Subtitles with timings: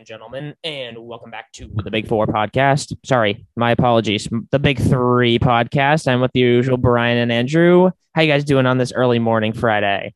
[0.00, 2.96] and gentlemen, and welcome back to the Big Four podcast.
[3.04, 4.26] Sorry, my apologies.
[4.50, 6.08] The Big Three podcast.
[6.08, 7.90] I'm with the usual Brian and Andrew.
[8.14, 10.14] How you guys doing on this early morning Friday?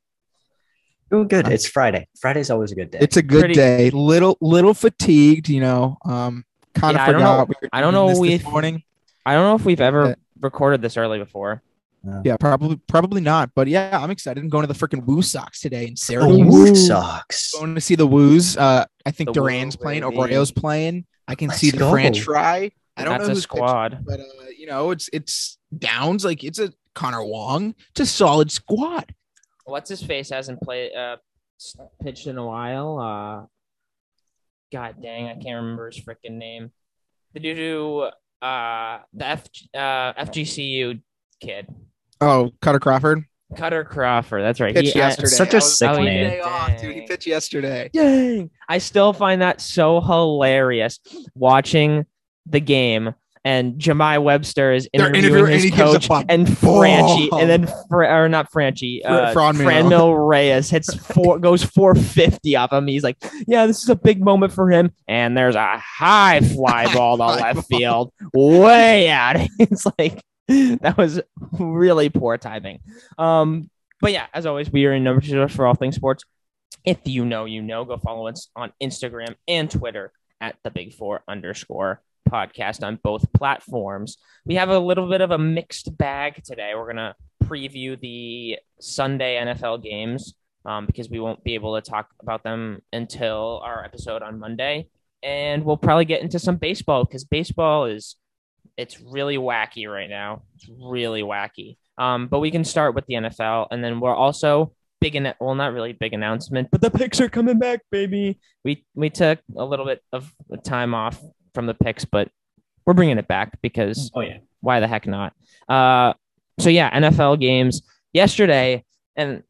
[1.10, 1.48] Doing good.
[1.48, 2.08] It's Friday.
[2.18, 2.98] Friday's always a good day.
[3.02, 3.90] It's a good Pretty- day.
[3.90, 5.98] Little little fatigued, you know.
[6.06, 7.36] Um, kind of Yeah, I don't forgot.
[7.36, 8.82] know- we were I don't know this we- this morning.
[9.26, 10.14] I don't know if we've ever Yeah.
[10.40, 11.60] recorded this early before.
[12.24, 13.50] Yeah, probably probably not.
[13.54, 14.42] But yeah, I'm excited.
[14.42, 16.46] I'm going to the freaking Woo Sox today in oh, Syracuse.
[16.46, 17.52] Woo Sox.
[17.52, 18.56] Going to see the Woos.
[18.56, 20.02] Uh, I think The Woo, Duran's playing.
[20.02, 20.16] baby.
[20.16, 21.06] Oreo's playing.
[21.26, 21.90] I can Let's see the go.
[21.90, 22.70] French fry.
[22.96, 24.04] I don't That's know a who's pitching, squad.
[24.06, 24.24] but uh,
[24.56, 26.24] you know, it's it's Downs.
[26.24, 27.74] Like it's a Connor Wong.
[27.90, 29.14] It's a solid squad.
[29.64, 31.16] What's his face hasn't played uh
[32.02, 32.98] pitched in a while.
[32.98, 33.46] Uh,
[34.72, 36.70] God dang, I can't remember his freaking name.
[37.32, 38.10] The dude who
[38.42, 41.00] uh the F uh FGCU
[41.40, 41.66] kid.
[42.24, 43.24] Oh, Cutter Crawford
[43.56, 44.42] Cutter Crawford.
[44.42, 44.74] That's right.
[44.74, 45.28] pitched He- I- yesterday.
[45.28, 46.30] such a sick one name.
[46.30, 46.94] day off, dude.
[46.96, 47.88] He pitched yesterday.
[47.92, 48.50] Dang.
[48.68, 50.98] I still find that so hilarious
[51.36, 52.06] watching
[52.46, 53.14] the game
[53.46, 57.40] and Jemai Webster is They're interviewing interviewing- his and he gives coach and Franchi Boom.
[57.40, 59.66] and then Fr- or not Franchi Fr- uh, Franmil.
[59.66, 62.86] Franmil Reyes hits four goes 450 off him.
[62.86, 64.90] He's like, yeah, this is a big moment for him.
[65.06, 67.78] And there's a high fly ball to High left ball.
[67.78, 69.36] field, way out.
[69.58, 70.22] It's like
[70.80, 71.20] that was
[71.52, 72.80] really poor timing.
[73.18, 73.70] Um,
[74.00, 76.24] but yeah, as always, we are in number two for all things sports.
[76.84, 80.92] If you know, you know, go follow us on Instagram and Twitter at the Big
[80.92, 84.18] Four underscore podcast on both platforms.
[84.44, 86.72] We have a little bit of a mixed bag today.
[86.74, 87.14] We're gonna
[87.44, 90.34] preview the Sunday NFL games
[90.66, 94.88] um, because we won't be able to talk about them until our episode on Monday,
[95.22, 98.16] and we'll probably get into some baseball because baseball is
[98.76, 100.42] it's really wacky right now.
[100.56, 101.76] It's really wacky.
[101.98, 105.14] Um, but we can start with the NFL, and then we're also big.
[105.14, 108.40] An- well, not really big announcement, but the picks are coming back, baby.
[108.64, 110.32] We we took a little bit of
[110.64, 111.20] time off
[111.54, 112.28] from the picks, but
[112.86, 114.38] we're bringing it back because Oh yeah.
[114.60, 115.32] why the heck not?
[115.68, 116.14] Uh,
[116.58, 118.84] so yeah, NFL games yesterday,
[119.16, 119.42] and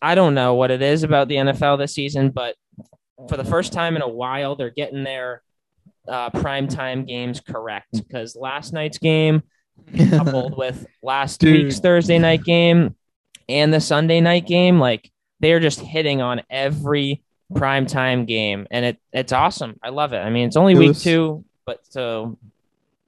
[0.00, 2.54] I don't know what it is about the NFL this season, but
[3.28, 5.42] for the first time in a while, they're getting their
[6.08, 9.42] uh, primetime games correct because last night's game
[10.10, 11.64] coupled with last Dude.
[11.64, 12.94] week's Thursday night game
[13.48, 15.10] and the Sunday night game, like
[15.40, 19.78] they're just hitting on every primetime game, and it it's awesome.
[19.82, 20.18] I love it.
[20.18, 22.36] I mean, it's only It week was- two, but so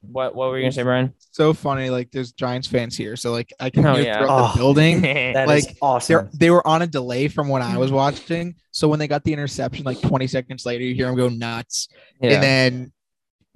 [0.03, 0.35] what?
[0.35, 1.13] What were you gonna say, Brian?
[1.33, 1.91] so funny.
[1.91, 4.19] Like there's Giants fans here, so like I can Oh, hear yeah.
[4.19, 4.53] throughout Oh.
[4.53, 5.01] the building.
[5.03, 6.29] That is Like, They're, awesome.
[6.35, 7.95] they were on a delay from when I was mm.
[7.95, 8.55] watching.
[8.73, 11.89] So when they got the interception, like 20 seconds later, you hear them go nuts.
[12.21, 12.33] yeah.
[12.33, 12.93] And then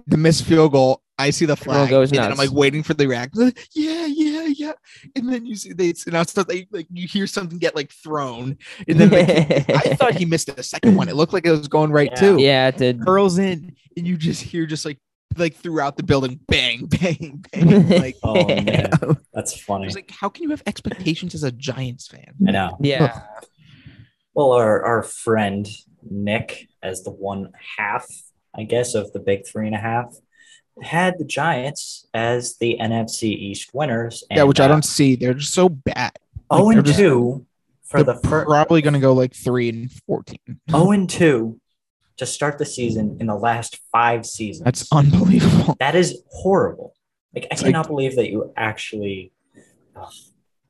[0.07, 1.89] the missed field goal, I see the flag.
[1.89, 3.53] goes and I'm like waiting for the reaction.
[3.73, 4.73] Yeah, yeah, yeah.
[5.15, 7.91] And then you see they and I start like, like you hear something get like
[7.91, 8.57] thrown.
[8.87, 9.29] And then like,
[9.69, 11.07] I thought he missed the second one.
[11.07, 12.19] It looked like it was going right Yeah.
[12.19, 12.37] too.
[12.39, 13.01] yeah, it did.
[13.05, 14.99] Curls in, and you just hear just like
[15.37, 17.89] like throughout the building, bang, bang, bang.
[17.99, 18.89] Like Oh man,
[19.33, 19.85] that's funny.
[19.85, 22.33] was like, how can you have expectations as a Giants fan?
[22.47, 22.77] I know.
[22.81, 23.21] yeah.
[24.33, 25.67] Well, our our friend
[26.09, 28.07] Nick, as the one half,
[28.55, 30.15] I guess, of the big three and a half,
[30.81, 34.23] had the Giants as the NFC East winners.
[34.29, 35.15] yeah, which I uh, don't see.
[35.15, 36.11] They're just so bad.
[36.49, 37.45] Oh they're and just- two
[37.85, 38.47] for They're the first.
[38.47, 40.59] probably gonna go like three and fourteen.
[40.73, 41.59] Oh and two
[42.17, 44.63] to start the season in the last five seasons.
[44.65, 45.75] That's unbelievable.
[45.79, 46.93] That is horrible.
[47.33, 49.31] Like I It's like- cannot believe that you actually.
[49.95, 50.11] Ugh,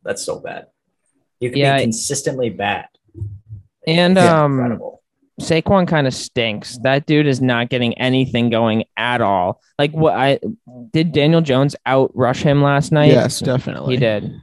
[0.03, 0.67] that's so bad.
[1.39, 2.87] You can Yeah, be consistently bad.
[3.87, 5.01] And It's um, incredible.
[5.41, 6.77] Saquon kind of stinks.
[6.83, 9.61] That dude is not getting anything going at all.
[9.77, 10.39] Like what I
[10.93, 13.11] did Daniel Jones outrush him last night?
[13.11, 13.95] yes, definitely.
[13.95, 14.41] He did.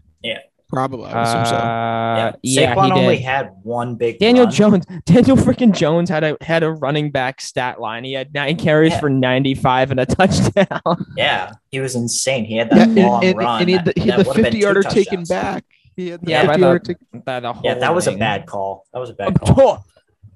[0.73, 1.11] Probably.
[1.11, 1.57] I would assume so.
[1.57, 3.25] Uh, yeah, yeah, Saquon he only did.
[3.25, 4.19] had one big.
[4.19, 4.55] Daniel run.
[4.55, 8.05] Jones, Daniel freaking Jones had a had a running back stat line.
[8.05, 9.01] He had nine carries Yeah.
[9.01, 10.81] for ninety five and a touchdown.
[11.17, 12.47] Yeah, he was insane.
[12.47, 13.61] He had that and, long and, run.
[13.61, 15.65] and he had the, he had the 50 yarder taken back.
[15.95, 18.11] He had the Yeah, but 50 yarder the- taken The, the Yeah, that was a
[18.13, 18.19] holding.
[18.21, 18.87] bad call.
[18.95, 19.85] That was a bad call.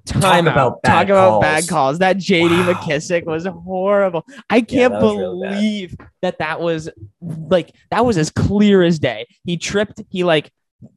[0.07, 0.81] Time about out.
[0.83, 1.41] bad Talk about calls.
[1.41, 1.99] bad calls.
[1.99, 2.73] That JD Wow.
[2.73, 4.25] McKissic was horrible.
[4.49, 6.89] I can't that was really believe that that was
[7.21, 9.27] like that was as clear as day.
[9.45, 10.01] He tripped.
[10.09, 10.51] He like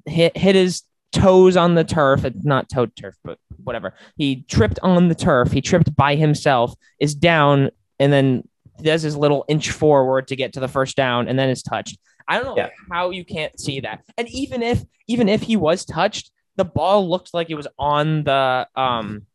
[0.07, 2.25] hit hit his toes on the turf.
[2.25, 3.95] It's not toe turf, but whatever.
[4.17, 5.51] He tripped on the turf.
[5.53, 6.75] He tripped by himself.
[6.99, 8.45] Is down and then
[8.83, 11.99] does his little inch forward to get to the first down and then is touched.
[12.29, 12.69] I don't know Yeah.
[12.91, 14.03] how you can't see that.
[14.17, 18.25] And even if even if he was touched, the ball looked like it was on
[18.25, 19.27] the um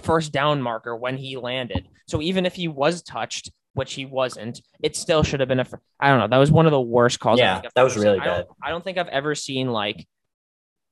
[0.00, 1.86] first down marker when he landed.
[2.06, 5.64] So even if he was touched, which he wasn't, it still should have been a.
[5.64, 6.28] fir- I don't know.
[6.28, 7.38] That was one of the worst calls.
[7.38, 8.22] Yeah, that was really seen.
[8.22, 8.54] I don't, bad.
[8.62, 10.06] I don't think I've ever seen like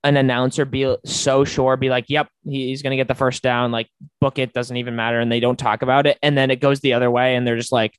[0.05, 3.89] an announcer be so sure, be like, "Yep, he's gonna get the first down." Like
[4.21, 6.81] book it, doesn't even matter, and they don't talk about it, and then it goes
[6.81, 7.99] the other way, and they're just like,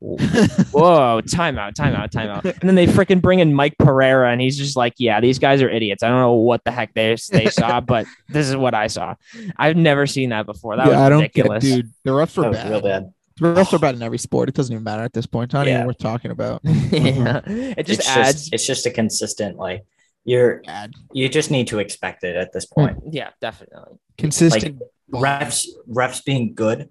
[0.00, 4.76] "Whoa, timeout, timeout, timeout!" And then they freaking bring in Mike Pereira, and he's just
[4.76, 6.02] like, "Yeah, these guys are idiots.
[6.02, 9.14] I don't know what the heck they they saw, but this is what I saw.
[9.56, 10.76] I've never seen that before.
[10.76, 11.90] That yeah, was I don't ridiculous." get, dude.
[12.04, 12.70] The refs That were bad.
[12.70, 13.12] real bad.
[13.40, 14.48] The refs are bad in every sport.
[14.48, 15.44] It doesn't even matter at this point.
[15.48, 15.74] It's not Yeah.
[15.76, 16.60] even worth talking about.
[16.64, 18.32] yeah, it just it's adds.
[18.42, 19.84] just it's just a consistent like
[20.24, 20.92] you're Bad.
[21.12, 22.96] you just need to expect it at this point.
[22.98, 23.08] Hmm.
[23.12, 23.98] yeah, definitely.
[24.16, 24.82] Consistent.
[25.12, 26.90] Refs refs being good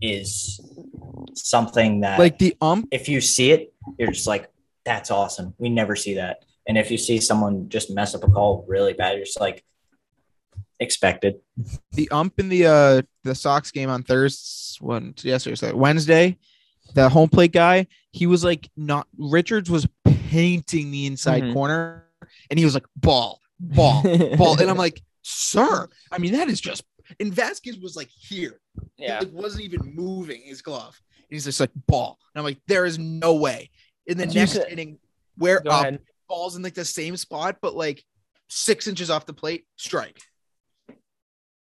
[0.00, 0.60] is
[1.34, 4.48] something that like the ump if you see it, you're just like,
[4.84, 5.54] that's awesome.
[5.58, 6.44] We never see that.
[6.66, 9.64] And if you see someone just mess up a call really bad, you're just like
[10.80, 11.36] expected.
[11.92, 16.38] the ump in the uh the Sox game on Thursday, when yesterday, so Wednesday,
[16.94, 19.86] the home plate guy, he was like not Richards was
[20.30, 21.52] painting the inside Mhm.
[21.52, 22.06] corner,
[22.50, 24.02] and he was like ball, ball,
[24.36, 26.84] ball, and I'm like, sir, I mean that is just.
[27.18, 28.60] And Vázquez was like here,
[28.98, 29.22] yeah.
[29.22, 31.00] it wasn't even moving his glove.
[31.30, 33.70] And he's just like ball, and I'm like, there is no way.
[34.06, 34.98] In the Did next say- inning,
[35.36, 36.00] where Go up ahead.
[36.28, 38.02] balls in like the same spot, but like
[38.48, 40.18] six inches off the plate, strike.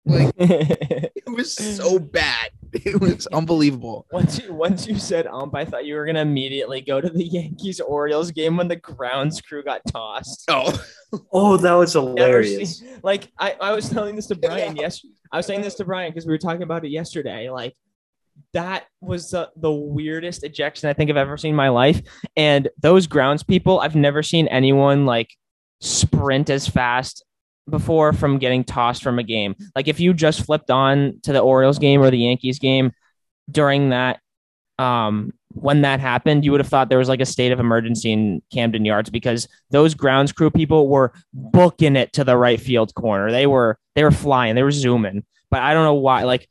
[0.05, 2.51] Like it was so bad.
[2.71, 4.05] It was unbelievable.
[4.11, 7.23] once you once you said ump, I thought you were gonna immediately go to the
[7.27, 10.45] Yankees Orioles game when the grounds crew got tossed.
[10.47, 10.81] Oh,
[11.31, 12.79] Oh, that was hilarious.
[12.79, 14.77] seen- like I, I was telling this to Brian.
[14.77, 15.13] yesterday.
[15.31, 17.49] I was saying this to Brian because we were talking about it yesterday.
[17.49, 17.73] Like
[18.53, 22.01] that was the, the weirdest ejection I think I've ever seen in my life.
[22.35, 25.33] And those grounds people, I've never seen anyone like
[25.81, 27.23] sprint as fast
[27.69, 29.55] before from getting tossed from a game.
[29.75, 32.91] Like if you just flipped on to the Orioles game or the Yankees game
[33.49, 34.19] during that
[34.79, 38.11] um when that happened, you would have thought there was like a state of emergency
[38.11, 42.93] in Camden Yards because those grounds crew people were booking it to the right field
[42.93, 43.31] corner.
[43.31, 45.25] They were they were flying, they were zooming.
[45.49, 46.23] But I don't know why.
[46.23, 46.47] Like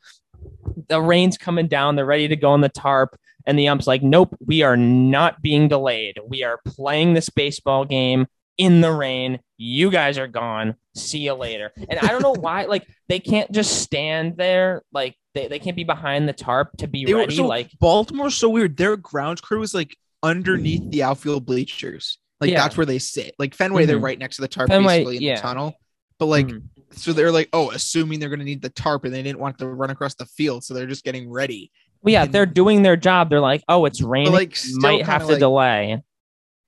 [0.88, 4.02] the rain's coming down, they're ready to go on the tarp, and the ump's like,
[4.02, 6.19] "Nope, we are not being delayed.
[6.26, 8.26] We are playing this baseball game
[8.58, 9.40] in the rain.
[9.58, 10.75] You guys are gone.
[10.94, 12.64] See you later." And I don't know why.
[12.69, 14.82] Like they can't just stand there.
[14.93, 17.37] Like they, they can't be behind the tarp to be they were ready.
[17.37, 18.76] so like Baltimore's so weird.
[18.76, 22.19] Their ground crew is like underneath the outfield bleachers.
[22.40, 22.62] Like Yeah.
[22.62, 23.34] that's where they sit.
[23.38, 24.02] Like Fenway, they're Mhm.
[24.02, 25.34] right next to the tarp, Fenway, basically in yeah.
[25.37, 25.75] the tunnel.
[26.19, 26.62] But like, Mhm.
[26.96, 29.69] So they're like, oh, assuming they're gonna need the tarp, and they didn't want to
[29.69, 31.70] run across the field, so they're just getting ready.
[32.02, 33.31] Well, yeah, And- they're doing their job.
[33.31, 34.32] They're like, oh, it's raining.
[34.32, 36.02] like, Might have to like- delay.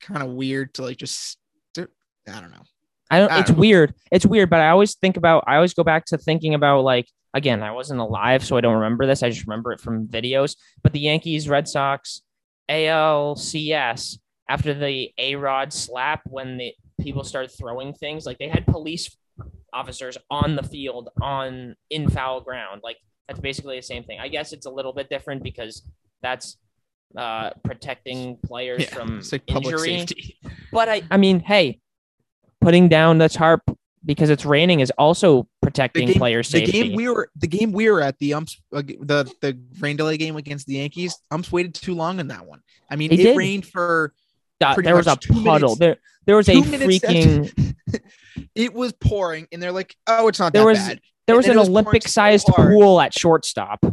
[0.00, 1.38] Kind of weird to like just.
[1.76, 2.62] I don't know.
[3.10, 3.32] I don't.
[3.32, 3.60] I It's don't know.
[3.62, 3.94] weird.
[4.12, 5.44] It's weird, but I always think about.
[5.46, 7.62] I always go back to thinking about like again.
[7.62, 9.22] I wasn't alive, so I don't remember this.
[9.22, 10.56] I just remember it from videos.
[10.82, 12.20] But the Yankees, Red Sox,
[12.70, 18.66] ALCS after the A Rod slap when the people started throwing things, like they had
[18.66, 19.14] police
[19.78, 22.80] officers on the field on in foul ground.
[22.82, 24.18] Like that's basically the same thing.
[24.20, 25.82] I guess it's a little bit different because
[26.22, 26.56] that's
[27.16, 29.78] uh protecting players Yeah, from like injury.
[29.98, 30.38] safety.
[30.72, 31.80] But I, I mean, hey,
[32.60, 33.62] putting down the tarp
[34.04, 37.72] because it's raining is also The protecting game, player the game we were the game
[37.72, 41.16] we were at the umps uh, the the rain delay game against the Yankees.
[41.30, 42.60] Umps waited too long in that one.
[42.90, 44.12] I mean, They it rained for
[44.60, 45.76] There was a puddle.
[45.76, 45.96] minutes- There,
[46.26, 47.74] there was a freaking.
[48.54, 51.44] it was pouring, and they're like, "Oh, it's not There that was- bad." There was
[51.46, 53.84] an pouring Olympic-sized so pool at shortstop.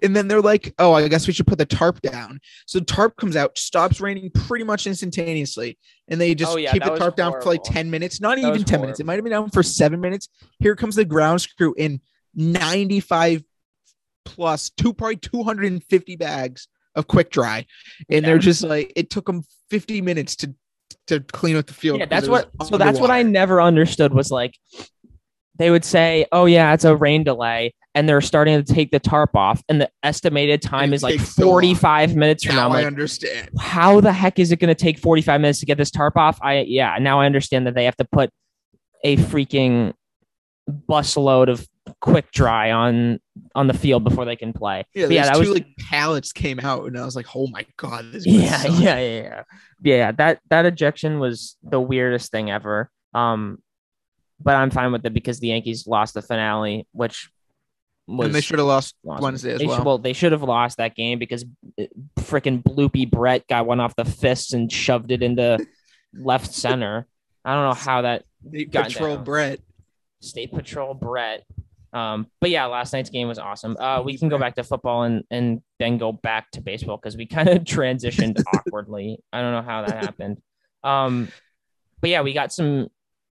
[0.00, 2.84] And then they're like, "Oh, I guess we should put the tarp down." So the
[2.84, 5.76] tarp comes out, stops raining pretty much instantaneously,
[6.06, 8.20] and they just Oh, yeah, keep the tarp down for like ten minutes.
[8.20, 9.00] Not That even was ten minutes.
[9.00, 10.28] It might have been down for seven minutes.
[10.60, 12.00] Here comes the ground crew in
[12.36, 13.42] ninety-five
[14.24, 17.66] plus two, probably two hundred and fifty bags of quick dry, and
[18.08, 18.20] Yeah.
[18.20, 20.54] they're just like, it took them fifty minutes to
[21.06, 22.00] to clean up the field.
[22.00, 22.50] Yeah, that's what.
[22.66, 24.54] So that's what I never understood was like,
[25.58, 28.98] they would say, "Oh yeah, it's a rain delay," and they're starting to take the
[28.98, 32.68] tarp off, and the estimated time it is like so forty-five minutes from now.
[32.68, 33.50] Now I like, understand.
[33.60, 36.38] how the heck is it going to take 45 minutes to get this tarp off?
[36.42, 38.30] I yeah, now I understand that they have to put
[39.04, 39.92] a freaking
[40.88, 41.66] busload of
[42.04, 43.18] quick dry on
[43.54, 44.84] on the field before they can play.
[44.94, 47.64] Yeah, yeah, that two was like pallets came out, and I was like, "Oh my
[47.78, 48.78] god, this." yeah, sucks.
[48.78, 49.42] yeah, yeah, yeah,
[49.96, 50.12] yeah.
[50.12, 52.90] That that ejection was the weirdest thing ever.
[53.14, 53.58] Um,
[54.38, 57.30] but I'm fine with it because the Yankees lost the finale, which
[58.06, 59.22] was and they should have lost awesome.
[59.24, 59.76] Wednesday as They well.
[59.76, 61.46] should- well, they should have lost that game because
[62.18, 65.64] freaking bloopy Brett got one off the fists and shoved it into
[66.12, 67.06] left center.
[67.46, 69.24] I don't know how that They got patrol down.
[69.24, 69.60] Brett.
[70.20, 71.44] State Patrol Brett.
[71.94, 73.76] Um, but yeah, last night's game was awesome.
[73.78, 77.16] Uh, we can go back to football and and then go back to baseball because
[77.16, 79.20] we kind of transitioned awkwardly.
[79.32, 80.42] I don't know how that happened.
[80.82, 81.28] Um,
[82.00, 82.88] but yeah, we got some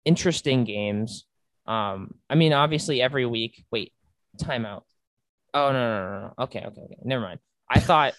[0.05, 1.25] interesting games.
[1.67, 3.63] Um, I mean, obviously every week.
[3.71, 3.93] Wait,
[4.37, 4.83] timeout.
[5.53, 6.33] Oh no no no no.
[6.45, 6.97] Okay okay okay.
[7.03, 7.39] Never mind.
[7.69, 8.15] I thought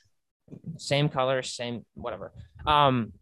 [0.77, 2.33] same color, same whatever.
[2.65, 3.13] Um,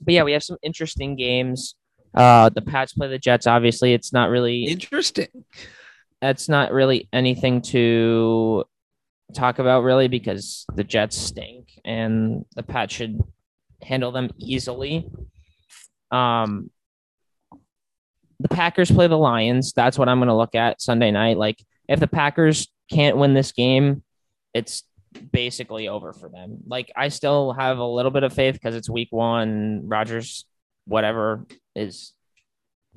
[0.00, 1.76] but yeah, we have some interesting games.
[2.14, 3.46] Uh, the Pats play the Jets.
[3.46, 5.28] Obviously, it's not really Interesting.
[6.20, 8.64] That's not really anything to
[9.34, 13.20] talk about really because the Jets stink and the Pats should
[13.82, 15.08] handle them easily.
[16.10, 16.70] Um,
[18.38, 19.72] the Packers play the Lions.
[19.72, 21.38] That's what I'm going to look at Sunday night.
[21.38, 24.02] Like if the Packers can't win this game,
[24.54, 24.82] it's
[25.32, 26.58] basically over for them.
[26.66, 29.82] Like I still have a little bit of faith because it's week one.
[29.86, 30.44] Rodgers,
[30.86, 32.12] whatever, is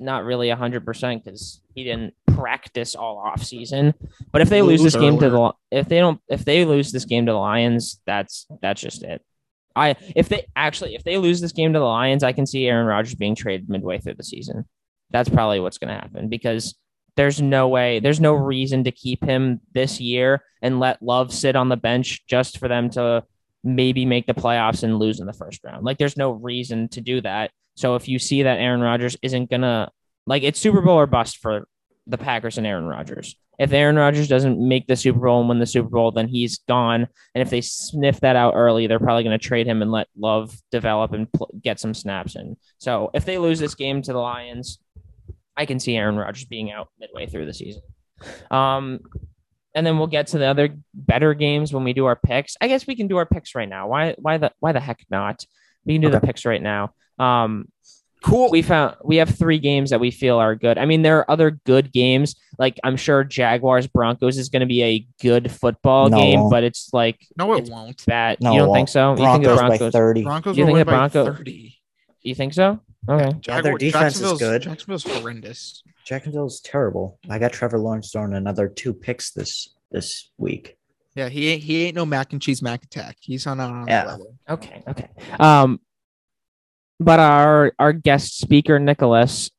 [0.00, 3.94] not really hundred percent because he didn't practice all off season.
[4.32, 7.04] But if they lose this game to the if they don't if they lose this
[7.04, 9.22] game to the Lions, that's that's just it.
[9.76, 12.66] I if they actually if they lose this game to the Lions, I can see
[12.66, 14.66] Aaron Rodgers being traded midway through the season.
[15.10, 16.76] That's probably what's going to happen because
[17.16, 21.56] there's no way, there's no reason to keep him this year and let Love sit
[21.56, 23.24] on the bench just for them to
[23.62, 25.84] maybe make the playoffs and lose in the first round.
[25.84, 27.50] Like there's no reason to do that.
[27.80, 29.88] So if you see that Aaron Rodgers isn't going to
[30.26, 31.66] like it's Super Bowl or bust for
[32.06, 33.36] the Packers and Aaron Rodgers.
[33.58, 36.58] If Aaron Rodgers doesn't make the Super Bowl and win the Super Bowl, then he's
[36.68, 37.08] gone.
[37.34, 40.08] And if they sniff that out early, they're probably going to trade him and let
[40.18, 42.56] Love develop and pl- get some snaps in.
[42.78, 44.78] So if they lose this game to the Lions,
[45.56, 47.82] I can see Aaron Rodgers being out midway through the season.
[48.50, 49.00] Um,
[49.74, 52.56] and then we'll get to the other better games when we do our picks.
[52.60, 53.88] I guess we can do our picks right now.
[53.88, 54.14] Why?
[54.18, 54.52] Why the?
[54.58, 55.44] Why the heck not?
[55.84, 56.92] We can do the picks right now.
[57.20, 57.68] Um,
[58.22, 58.50] Cool.
[58.50, 60.76] we found we have three games that we feel are good.
[60.76, 62.34] I mean, there are other good games.
[62.58, 66.50] Like I'm sure Jaguars Broncos is going to be a good football No, game, won't.
[66.50, 68.04] but it's like no, it won't.
[68.04, 68.38] bad.
[68.42, 69.12] No, you don't think so?
[69.12, 69.92] you think Broncos, the by Broncos?
[69.92, 70.22] 30.
[70.22, 71.76] Broncos You will think the by Bronco- 30.
[72.22, 72.80] You think so?
[73.08, 73.32] Okay.
[73.40, 74.62] Jaguar, their defense is Jacksonville's- good.
[74.62, 75.82] Jacksonville's horrendous.
[76.04, 77.18] Jacksonville's terrible.
[77.30, 80.76] I got Trevor Lawrence throwing another two picks this this week.
[81.14, 83.16] Yeah, he ain't he ain't no mac and cheese mac attack.
[83.20, 84.04] He's on on Yeah.
[84.04, 84.34] level.
[84.48, 84.82] Okay.
[84.86, 85.08] Okay.
[85.38, 85.80] Um,
[87.00, 89.50] but our our guest speaker Nicholas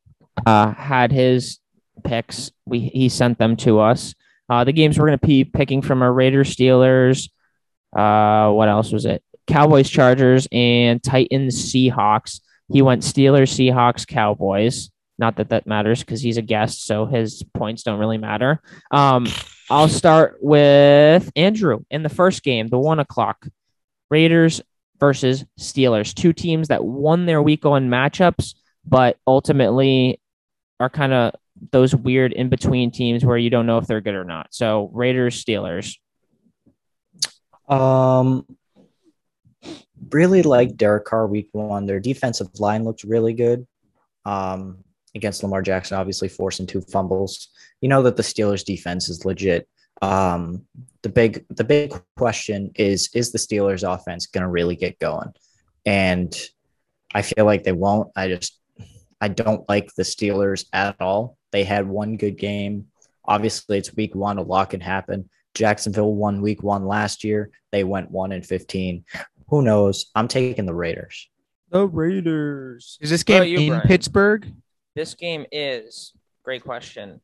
[0.45, 1.59] uh had his
[2.03, 2.51] picks.
[2.65, 4.15] We he sent them to us.
[4.49, 7.29] Uh, the games we're going to be picking from are Raiders, Steelers.
[7.95, 9.23] Uh, what else was it?
[9.47, 12.41] Cowboys, Chargers, and Titans, Seahawks.
[12.71, 14.91] He went Steelers, Seahawks, Cowboys.
[15.17, 18.61] Not that that matters because he's a guest, so his points don't really matter.
[18.91, 19.27] Um,
[19.69, 23.47] I'll start with Andrew in the first game, the one o'clock.
[24.09, 24.61] Raiders
[25.01, 28.55] versus Steelers, two teams that won their week one matchups,
[28.85, 30.21] but ultimately
[30.79, 31.33] are kind of
[31.71, 34.47] those weird in between teams where you don't know if they're good or not.
[34.51, 35.97] So Raiders, Steelers.
[37.67, 38.45] Um,
[40.11, 41.85] really like Derek Carr week one.
[41.85, 43.67] Their defensive line looked really good.
[44.23, 44.83] Um,
[45.15, 47.49] against Lamar Jackson, obviously forcing two fumbles.
[47.81, 49.67] You know that the Steelers defense is legit.
[50.01, 50.65] Um,
[51.03, 55.31] the big the big question is is the Steelers offense going to really get going?
[55.85, 56.35] And
[57.13, 58.11] I feel like they won't.
[58.15, 58.59] I just
[59.19, 61.37] I don't like the Steelers at all.
[61.51, 62.87] They had one good game.
[63.25, 64.37] Obviously, it's week one.
[64.37, 65.29] A lot can happen.
[65.53, 67.51] Jacksonville won week one last year.
[67.71, 69.05] They went one and fifteen.
[69.49, 70.11] Who knows?
[70.15, 71.29] I'm taking the Raiders.
[71.69, 72.97] The Raiders.
[73.01, 73.87] Is this game about you, in Brian?
[73.87, 74.51] Pittsburgh?
[74.95, 77.21] This game is great question.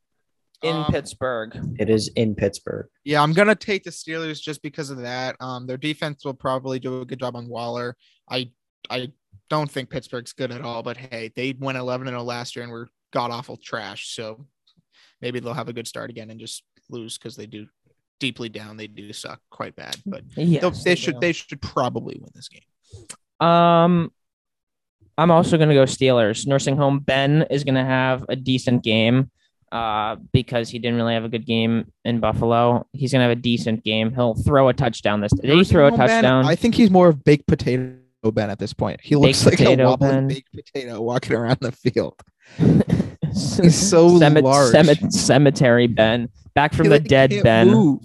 [0.63, 1.55] In Um, Pittsburgh.
[1.79, 2.87] It is in Pittsburgh.
[3.03, 5.35] Yeah, I'm gonna take the Steelers just because of that.
[5.39, 7.95] Um, their defense will probably do a good job on Waller.
[8.29, 8.51] I
[8.89, 9.11] I
[9.49, 12.63] don't think Pittsburgh's good at all, but hey, they went 11 and 0 last year
[12.63, 14.09] and were god awful trash.
[14.15, 14.47] So
[15.21, 17.67] maybe they'll have a good start again and just lose because they do
[18.19, 18.77] deeply down.
[18.77, 22.49] They do suck quite bad, but Yes, they'll- they should they should probably win this
[22.49, 22.61] game.
[23.39, 24.11] Um,
[25.19, 26.47] I'm also going to go Steelers.
[26.47, 29.29] Nursing home Ben is going to have a decent game
[29.71, 32.87] uh, because he didn't really have a good game in Buffalo.
[32.93, 34.13] He's going to have a decent game.
[34.13, 35.31] He'll throw a touchdown this.
[35.33, 36.45] Did he throw a home Ben, touchdown?
[36.45, 37.97] I think he's more of baked potato
[38.31, 38.99] Ben at this point.
[39.01, 40.27] He looks like a wobbling Ben.
[40.27, 42.15] baked potato walking around the field.
[43.27, 44.73] He's so large.
[44.73, 48.01] cemet- cemetery Ben, back from He, the like, dead Ben, move.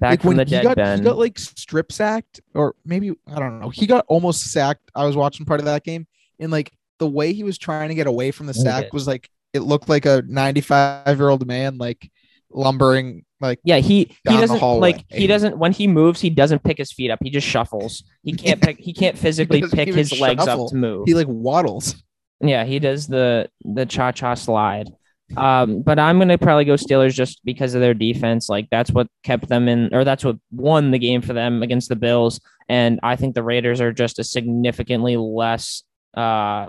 [0.00, 0.98] back like from the he dead got, Ben.
[0.98, 3.70] he got like strip sacked, or maybe I don't know.
[3.70, 4.90] He got almost sacked.
[4.94, 6.06] I was watching part of that game,
[6.38, 9.30] and like the way he was trying to get away from the sack was like
[9.52, 12.10] it looked like a 95 year old man like
[12.50, 16.78] lumbering like Yeah, he he doesn't like he doesn't when he moves he doesn't pick
[16.78, 17.20] his feet up.
[17.22, 18.02] He just shuffles.
[18.22, 18.78] He can't pick.
[18.78, 20.66] He can't physically doesn't pick his legs shuffle.
[20.66, 21.04] up to move.
[21.06, 22.02] he like waddles.
[22.40, 24.88] Yeah, he does the the cha cha slide.
[25.36, 28.48] Um, but I'm gonna probably go Steelers just because of their defense.
[28.48, 31.88] Like that's what kept them in, or that's what won the game for them against
[31.88, 32.40] the Bills.
[32.68, 35.82] And I think the Raiders are just a significantly less
[36.14, 36.68] uh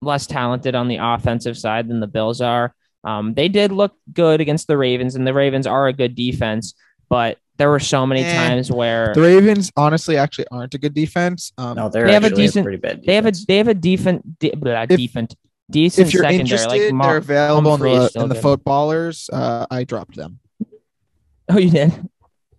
[0.00, 2.74] less talented on the offensive side than the Bills are.
[3.04, 6.74] Um, they did look good against the Ravens, and the Ravens are a good defense,
[7.08, 10.94] but there were so many Eh, times where The Ravens honestly actually aren't a good
[10.94, 11.52] defense.
[11.58, 13.02] Um, No, they're They have a actually decent- pretty bad.
[13.04, 15.34] they have a they have a defense de- blah, If- defense
[15.70, 16.40] decent if you're secondary.
[16.40, 19.28] interested, like Mar- they're available in Humphrey is the, in the footballers.
[19.32, 20.38] Uh, I dropped them.
[21.48, 21.92] oh, you did.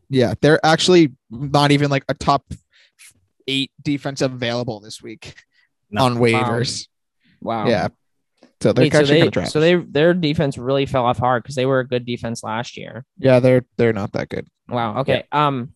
[0.10, 2.52] Yeah, they're actually not even like a top
[3.48, 5.36] eight defense available this week
[5.92, 6.04] No.
[6.06, 6.88] on waivers.
[7.42, 7.68] Wow.
[7.68, 7.88] Yeah,
[8.62, 11.56] so they're Wait, so they kind so they their defense really fell off hard because
[11.56, 13.06] they were a good defense last year.
[13.18, 14.48] yeah, they're they're not that good.
[14.68, 15.00] Wow.
[15.00, 15.24] Okay.
[15.32, 15.74] Um.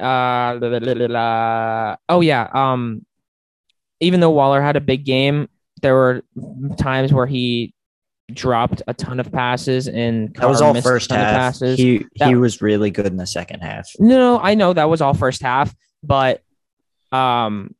[0.00, 0.58] Uh.
[0.60, 2.48] la- la- la- la- la- Oh yeah.
[2.52, 3.04] Um.
[4.00, 5.48] Even though Waller had a big game,
[5.82, 6.22] there were
[6.78, 7.72] times where he
[8.32, 11.36] dropped a ton of passes and That was all first half.
[11.36, 11.78] passes.
[11.78, 13.88] He That- he was really good in the second half.
[13.98, 16.42] No, no, I know that was all first half, but
[17.12, 17.74] um,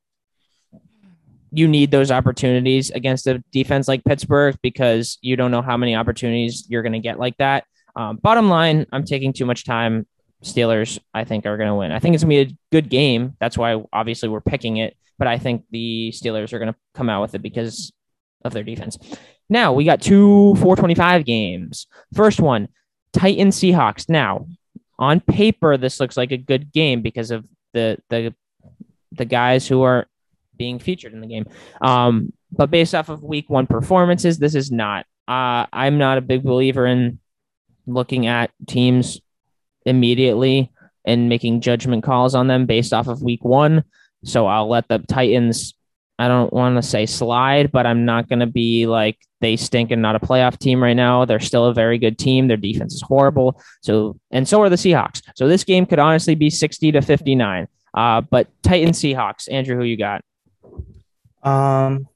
[1.55, 5.95] you need those opportunities against a defense like Pittsburgh because you don't know how many
[5.95, 7.65] opportunities you're going to get like that.
[7.97, 10.07] Um, bottom line, I'm taking too much time.
[10.43, 11.93] Steelers, I think, are going to win.
[11.93, 13.37] I think it's going to be a good game.
[13.41, 14.97] That's why, obviously, we're picking it.
[15.19, 17.93] But I think the Steelers are going to come out with it because
[18.45, 18.99] of their defense.
[19.49, 21.87] Now we got two 425 games.
[22.15, 22.69] First one,
[23.13, 24.09] Titans Seahawks.
[24.09, 24.47] Now,
[24.99, 28.35] on paper, this looks like a good game because of the the
[29.13, 30.07] the guys who are
[30.57, 31.47] being featured in the game.
[31.81, 35.07] Um, but based off of week one performances, this is not.
[35.27, 37.19] Uh, I'm not a big believer in
[37.87, 39.21] looking at teams
[39.87, 40.71] immediately
[41.05, 43.85] and making judgment calls on them based off of week one.
[44.25, 45.75] So I'll let the Titans.
[46.19, 49.91] I don't want to say slide, but I'm not going to be like they stink
[49.91, 51.25] and not a playoff team right now.
[51.25, 52.47] They're still a very good team.
[52.47, 53.61] Their defense is horrible.
[53.83, 55.23] So, and so are the Seahawks.
[55.35, 57.67] So this game could honestly be 60 to 59.
[57.95, 60.23] Uh, but Titans Seahawks, Andrew, who you got?
[61.45, 62.09] Um,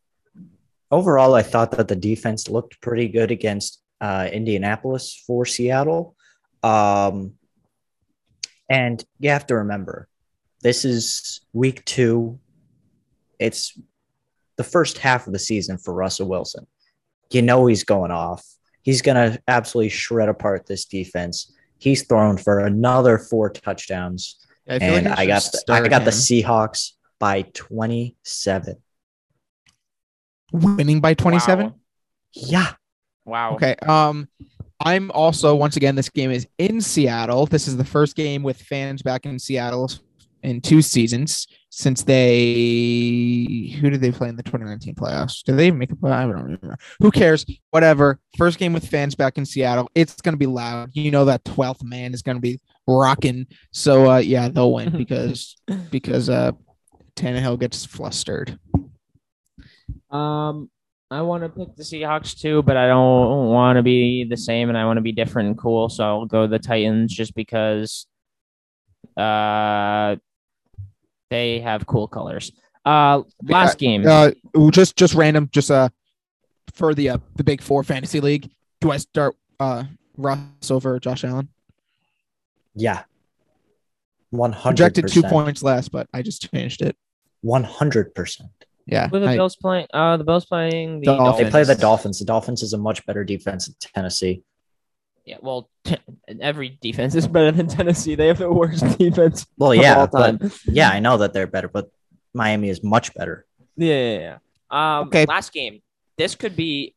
[0.91, 6.17] overall, I thought that the defense looked pretty good against uh, Indianapolis for Seattle.
[6.63, 7.35] Um,
[8.69, 10.09] and you have to remember,
[10.63, 12.39] this is week two.
[13.39, 13.79] It's
[14.57, 16.67] the first half of the season for Russell Wilson.
[17.31, 18.45] You know he's going off.
[18.83, 21.53] He's going to absolutely shred apart this defense.
[21.79, 26.05] He's thrown for another four touchdowns, I feel like and I got the, I got
[26.05, 26.11] the.
[26.11, 28.77] Seahawks by twenty seven.
[30.53, 31.75] Winning by 27.
[32.35, 32.73] Yeah.
[33.25, 33.55] Wow.
[33.55, 33.75] Okay.
[33.87, 34.29] Um,
[34.81, 37.47] I'm also once again this game is in Seattle.
[37.47, 39.91] This is the first game with fans back in Seattle
[40.43, 45.43] in two seasons since they who did they play in the 2019 playoffs?
[45.43, 46.13] Did they make a play?
[46.13, 46.77] I don't remember.
[47.01, 47.45] Who cares?
[47.71, 48.21] Whatever.
[48.37, 49.91] First game with fans back in Seattle.
[49.95, 50.91] It's gonna be loud.
[50.93, 53.47] You know that 12th man is gonna be rocking.
[53.73, 55.57] So uh, yeah, they'll win because
[55.91, 56.53] because uh,
[57.17, 58.59] Tannehill gets flustered.
[60.11, 60.71] Um,
[61.11, 64.69] I want to pick the Seahawks too, but I don't want to be the same,
[64.69, 65.89] and I want to be different and cool.
[65.89, 68.07] So I'll go the Titans just because,
[69.17, 70.17] uh,
[71.31, 72.53] they have cool colors.
[72.85, 74.07] Uh, last game.
[74.07, 74.31] Uh,
[74.71, 75.89] just just random, just uh,
[76.73, 78.51] for the uh, the Big Four fantasy league.
[78.81, 79.85] Do I start uh
[80.17, 81.49] Russ over Josh Allen?
[82.75, 83.03] Yeah.
[84.33, 84.63] 100%.
[84.63, 86.97] Projected two points less, but I just changed it.
[87.45, 88.41] 100%.
[88.91, 89.87] Yeah, Who are the I- Bills playing?
[89.93, 91.27] Uh, the Bills playing the Dolphins.
[91.29, 91.47] Dolphins.
[91.47, 92.19] They play the Dolphins.
[92.21, 94.43] The Dolphins is a much better defense than Tennessee.
[95.27, 95.99] Yeah, well, t-
[96.41, 98.15] every defense is better than Tennessee.
[98.15, 101.47] They have the worst defense Well, of yeah, all but yeah, I know that they're
[101.47, 101.91] better, but
[102.33, 103.45] Miami is much better.
[103.77, 104.19] Yeah, yeah,
[104.71, 104.99] yeah.
[105.01, 105.27] Um, Okay.
[105.27, 105.83] last game.
[106.17, 106.95] This could be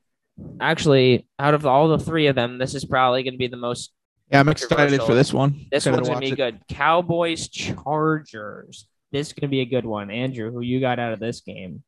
[0.62, 2.58] actually out of all the three of them.
[2.58, 3.92] This is probably going to be the most.
[4.32, 5.66] yeah, I'm excited for this one.
[5.70, 6.36] This one's going to be it.
[6.38, 6.62] good.
[6.70, 8.88] Cowboys Chargers.
[9.12, 10.10] This is going to be a good one.
[10.10, 11.84] Andrew, who you got out of this game?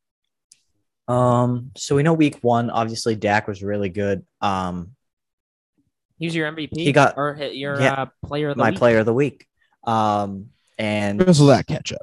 [1.08, 4.26] Um, so we know week one, obviously Dak was really good.
[4.42, 4.92] Um,
[6.20, 6.70] He's your MVP.
[6.80, 8.80] He got- or hit your yeah, uh, player of the my week?
[8.80, 9.46] player of the week.
[9.86, 12.02] Um, and This will that catch up.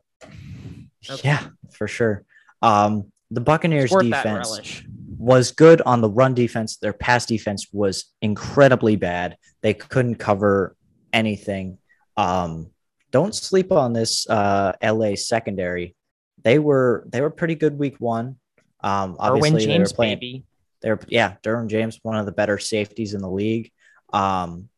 [1.11, 1.21] Okay.
[1.29, 2.25] yeah, for sure.
[2.61, 4.83] Um, the Buccaneers Sport defense
[5.19, 6.77] was good on the run defense.
[6.77, 9.37] Their pass defense was incredibly bad.
[9.63, 10.77] They couldn't cover
[11.13, 11.79] anything.
[12.17, 12.71] Um,
[13.11, 15.95] don't sleep on this uh, LA secondary.
[16.43, 18.37] They were they were pretty good week one.
[18.83, 20.17] Um, Erwin obviously they were James, playing.
[20.17, 20.45] baby.
[20.83, 23.71] They're yeah, Derwin James, one of the better safeties in the league.
[24.13, 24.69] Um,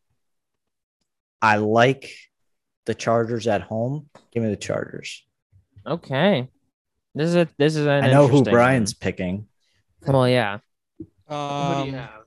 [1.41, 2.11] I like
[2.85, 4.09] the Chargers at home.
[4.31, 5.23] Give me the Chargers.
[5.85, 6.49] Okay.
[7.15, 9.47] This is a this is an I know who Brian's picking.
[10.03, 10.15] one.
[10.15, 10.57] Well, yeah.
[10.97, 12.22] Who do Um, you have?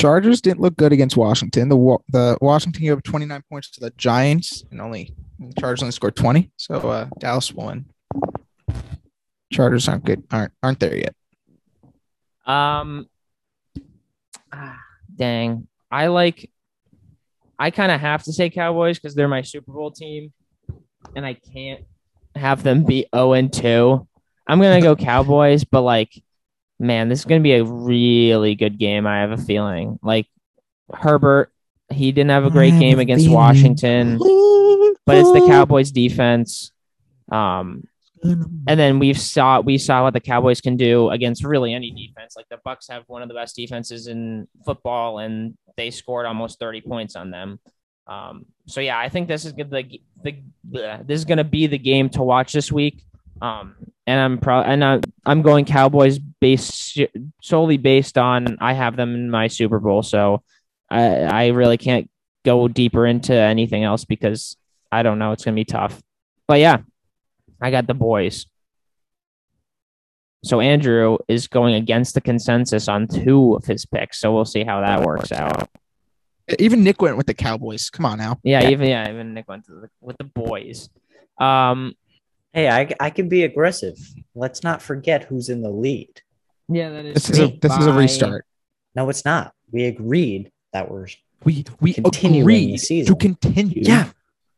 [0.00, 1.68] Chargers didn't look good against Washington.
[1.68, 5.92] The the Washington gave up 29 points to the Giants, and only the Chargers only
[5.92, 6.50] scored 20.
[6.56, 7.84] So uh, Dallas won.
[9.52, 10.24] Chargers aren't good.
[10.30, 11.14] aren't aren't there yet.
[12.46, 13.08] Um,
[14.50, 14.78] ah,
[15.14, 15.68] dang.
[15.90, 16.50] I like.
[17.58, 20.32] I kind of have to say Cowboys because they're my Super Bowl team,
[21.14, 21.84] and I can't
[22.34, 24.08] have them be zero and two.
[24.46, 26.10] I'm gonna go Cowboys, but like,
[26.80, 29.06] man, this is gonna be a really good game.
[29.06, 29.98] I have a feeling.
[30.02, 30.26] Like
[30.92, 31.52] Herbert,
[31.90, 36.72] he didn't have a great game against Washington, but it's the Cowboys defense.
[37.30, 37.84] Um,
[38.22, 42.34] and then we've saw we saw what the Cowboys can do against really any defense.
[42.36, 46.58] Like the Bucks have one of the best defenses in football, and they scored almost
[46.58, 47.60] thirty points on them.
[48.06, 49.70] Um, so yeah, I think this is good.
[49.70, 53.04] The, the this is going to be the game to watch this week.
[53.40, 53.74] Um,
[54.06, 56.98] and I'm pro and I'm, I'm going Cowboys based
[57.42, 60.02] solely based on I have them in my Super Bowl.
[60.02, 60.42] So
[60.90, 62.10] I I really can't
[62.44, 64.56] go deeper into anything else because
[64.90, 65.32] I don't know.
[65.32, 66.02] It's gonna be tough.
[66.48, 66.78] But yeah,
[67.60, 68.46] I got the boys.
[70.42, 74.20] So Andrew is going against the consensus on two of his picks.
[74.20, 75.68] So we'll see how that works out.
[76.58, 77.90] Even Nick went with the Cowboys.
[77.90, 78.38] Come on now.
[78.42, 80.88] Yeah, even yeah, even Nick went to the, with the boys.
[81.38, 81.94] Um,
[82.52, 83.96] Hey, I, I can be aggressive.
[84.34, 86.20] Let's not forget who's in the lead.
[86.68, 87.14] yeah, that is.
[87.14, 88.44] This is a this is a restart.
[88.94, 89.54] No, it's not.
[89.70, 91.06] We agreed that we're.
[91.44, 93.14] We we Continuing the agreed season.
[93.14, 93.82] to continue.
[93.84, 94.10] Yeah,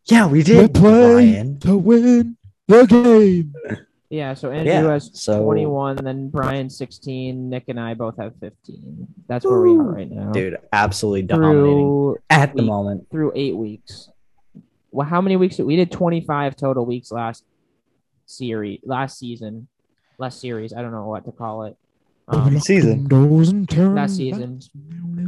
[0.07, 0.75] yeah, we we did.
[0.75, 1.61] play Brian.
[1.61, 3.55] to win the game.
[4.11, 8.35] Yeah, so Andrew Yeah, has so- 21, then Brian 16, Nick and I both have
[8.41, 9.07] 15.
[9.27, 10.33] That's where we are right now.
[10.33, 13.11] Dude, absolutely dominating through at the week- moment.
[13.11, 14.11] through eight weeks.
[14.91, 15.57] Well, how many weeks?
[15.57, 17.45] Did, We did 25 total weeks last
[18.37, 19.69] series, last season,
[20.19, 20.73] last series.
[20.73, 21.77] I don't know what to call it.
[22.29, 23.05] Um, Season.
[23.95, 24.61] last season.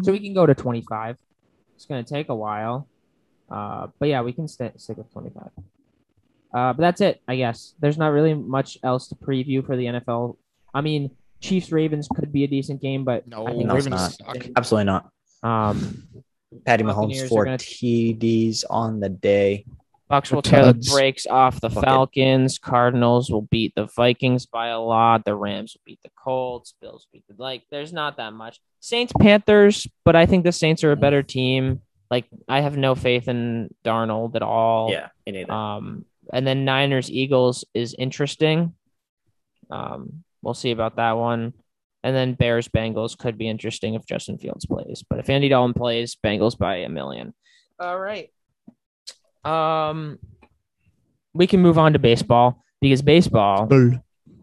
[0.03, 1.17] so we can go to 25.
[1.75, 2.89] It's going to take a while.
[3.51, 5.51] Uh, but yeah, we can st- stick with 25.
[6.55, 7.75] Uh, but that's it, I guess.
[7.81, 10.37] There's not really much else to preview for the NFL.
[10.73, 13.87] I mean, Chiefs Ravens could be a decent game, but No, I think No, it's
[13.87, 14.35] Ravens not.
[14.37, 14.47] suck.
[14.57, 15.11] Absolutely not.
[15.43, 16.05] um,
[16.65, 19.67] Patty Buccaneers Mahomes are four gonna- TDs on the day.
[20.09, 20.93] Bucks will tear the Tuds.
[20.93, 21.87] brakes off the Fuck it.
[21.87, 22.59] Falcons.
[22.59, 25.25] Cardinals will beat the Vikings by a lot.
[25.25, 26.75] The Rams will beat the Colts.
[26.81, 27.63] Bills beat the like.
[27.71, 28.61] There's not that much.
[28.81, 31.81] Saints Panthers, but I think the Saints are a better team.
[32.11, 34.91] Like I have no faith in Darnold at all.
[34.91, 35.45] Yeah, me.
[35.45, 38.75] Um, and then Niners Eagles is interesting.
[39.71, 41.55] Um, we'll see about that one.
[42.03, 45.03] And then Bears Bengals could be interesting if Justin Fields plays.
[45.09, 47.33] But if Andy Dalton plays, Bengals by a million.
[47.81, 48.31] All right.
[49.45, 50.19] Um,
[51.35, 53.67] we can move on to baseball because baseball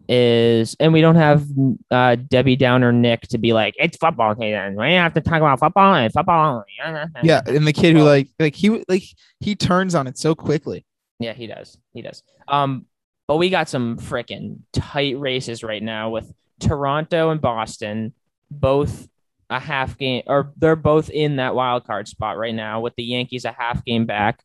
[0.08, 1.46] is, and we don't have
[1.90, 4.76] uh, Debbie Downer Nick to be like, it's football season.
[4.76, 6.64] We have to talk about football and football.
[7.22, 9.04] Yeah, and the kid who like like he like
[9.40, 10.84] he turns on it so quickly.
[11.18, 11.78] Yeah, he does.
[11.94, 12.22] He does.
[12.48, 12.86] Um,
[13.28, 18.12] but we got some freaking tight races right now with Toronto and Boston,
[18.50, 19.08] both
[19.48, 22.80] a half game, or they're both in that wild card spot right now.
[22.80, 24.42] With the Yankees a half game back,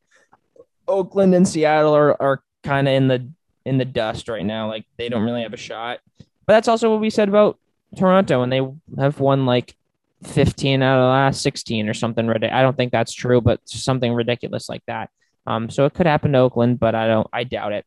[0.87, 3.29] Oakland and Seattle are, are kind of in the
[3.65, 4.67] in the dust right now.
[4.67, 5.99] Like they don't really have a shot.
[6.17, 7.59] But that's also what we said about
[7.97, 8.61] Toronto, and they
[8.97, 9.75] have won like
[10.23, 12.29] 15 out of the last 16 or something.
[12.29, 15.09] I don't think that's true, but something ridiculous like that.
[15.45, 17.27] Um, so it could happen to Oakland, but I don't.
[17.31, 17.85] I doubt it.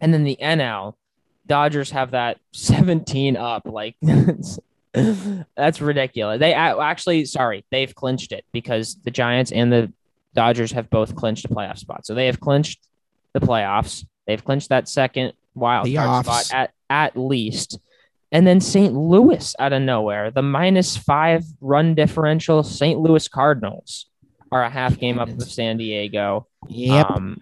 [0.00, 0.94] And then the NL
[1.46, 3.66] Dodgers have that 17 up.
[3.66, 3.96] Like
[4.92, 6.40] that's ridiculous.
[6.40, 9.92] They actually, sorry, they've clinched it because the Giants and the
[10.34, 12.06] Dodgers have both clinched a playoff spot.
[12.06, 12.86] So they have clinched
[13.32, 14.04] the playoffs.
[14.26, 16.42] They've clinched that second wild card Playoffs.
[16.44, 17.78] spot at at least.
[18.32, 18.94] And then St.
[18.94, 22.98] Louis out of nowhere, the minus five run differential St.
[23.00, 24.06] Louis Cardinals
[24.52, 26.46] are a half game up of San Diego.
[26.68, 27.10] Yep.
[27.10, 27.40] Um,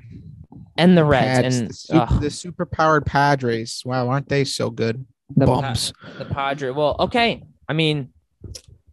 [0.79, 3.83] and the Reds Pads, and the, super, the super powered Padres.
[3.85, 5.05] Wow, aren't they so good?
[5.37, 5.75] the, Pa-
[6.19, 6.75] the Padres.
[6.75, 7.43] Well, okay.
[7.69, 8.13] I mean,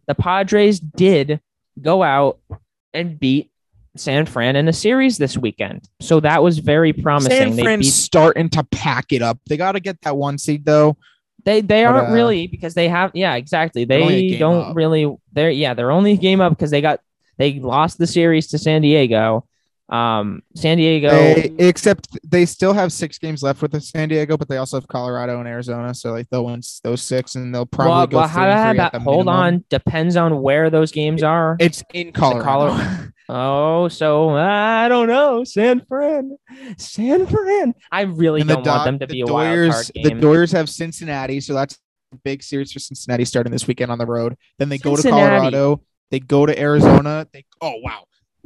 [0.06, 1.40] the Padres did
[1.80, 2.38] go out
[2.92, 3.50] and beat
[3.98, 7.32] San Fran in a series this weekend, so that was very promising.
[7.32, 9.38] San they Fran's beat, starting to pack it up.
[9.48, 10.96] They got to get that one seed though.
[11.44, 14.38] they they but, aren't uh, really because they have yeah exactly they're only a they
[14.38, 14.76] don't up.
[14.76, 17.00] really they're yeah they're only game up because they got
[17.38, 19.46] they lost the series to San Diego.
[19.88, 21.10] Um, San Diego.
[21.10, 24.78] They, except they still have six games left with the San Diego, but they also
[24.78, 25.94] have Colorado and Arizona.
[25.94, 28.76] So like they'll win those six, and they'll probably well, go well, three how three
[28.78, 29.40] about at the hold minimum.
[29.40, 29.64] on?
[29.70, 31.56] Depends on where those games are.
[31.60, 32.44] It's in Colorado.
[32.44, 35.42] Colorado- Oh, so I don't know.
[35.44, 36.36] San Fran,
[36.78, 37.74] San Fran.
[37.90, 39.92] I really And the don't want Do- them to the be a wild card Doyers,
[39.94, 40.20] the game.
[40.20, 41.78] Doyers have Cincinnati, so that's
[42.12, 44.36] a big series for Cincinnati starting this weekend on the road.
[44.58, 47.26] Then they go to Colorado, they go to Arizona.
[47.32, 48.04] They oh wow,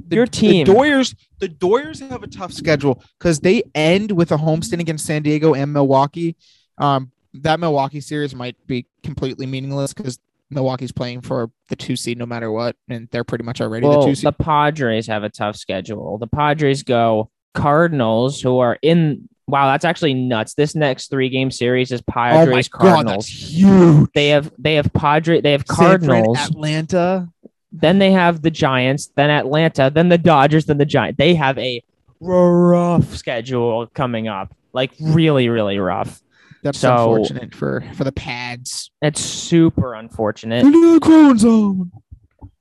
[0.08, 0.64] the, Your team.
[0.64, 5.04] The Doyers, the Doyers have a tough schedule because they end with a homestand against
[5.04, 6.36] San Diego and Milwaukee.
[6.78, 10.18] Um, that Milwaukee series might be completely meaningless because
[10.50, 14.00] Milwaukee's playing for the two seed no matter what, and they're pretty much already well,
[14.00, 14.26] the two seed.
[14.26, 16.18] the Padres have a tough schedule.
[16.18, 19.28] The Padres go Cardinals, who are in.
[19.46, 20.54] Wow, that's actually nuts.
[20.54, 23.26] This next three game series is oh Padres god, Cardinals.
[23.26, 24.08] that's huge.
[24.14, 26.38] They have they have Padre they have Fran, Cardinals.
[26.38, 27.28] Atlanta.
[27.72, 31.18] then they have the Giants, then Atlanta, then the Dodgers, then the Giants.
[31.18, 31.82] They have a
[32.20, 34.54] rough schedule coming up.
[34.72, 36.22] Like really, really rough.
[36.62, 38.90] That's So- unfortunate for for the pads.
[39.02, 40.64] It's super unfortunate.
[40.66, 41.90] Into the crown zone.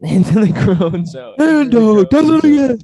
[0.02, 1.36] Into the crone zone.
[1.40, 2.80] And does crone it again.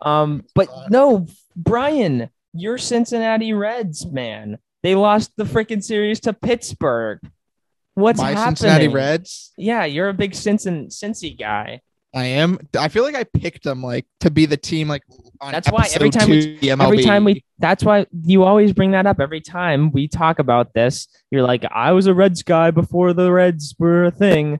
[0.00, 4.58] Um, but no, Brian, you're Cincinnati Reds, man.
[4.82, 7.20] They lost the freaking series to Pittsburgh.
[7.94, 8.56] What's My happening?
[8.56, 9.52] Cincinnati Reds.
[9.56, 11.80] Yeah, you're a big Cincin Cincy guy.
[12.14, 12.58] I am.
[12.78, 14.88] I feel like I picked them like to be the team.
[14.88, 15.02] Like
[15.40, 18.44] on That's why every time we- two of the Every time we, that's why you
[18.44, 19.20] always bring that up.
[19.20, 23.30] Every time we talk about this, you're like, I was a Reds guy before the
[23.30, 24.58] Reds were a thing.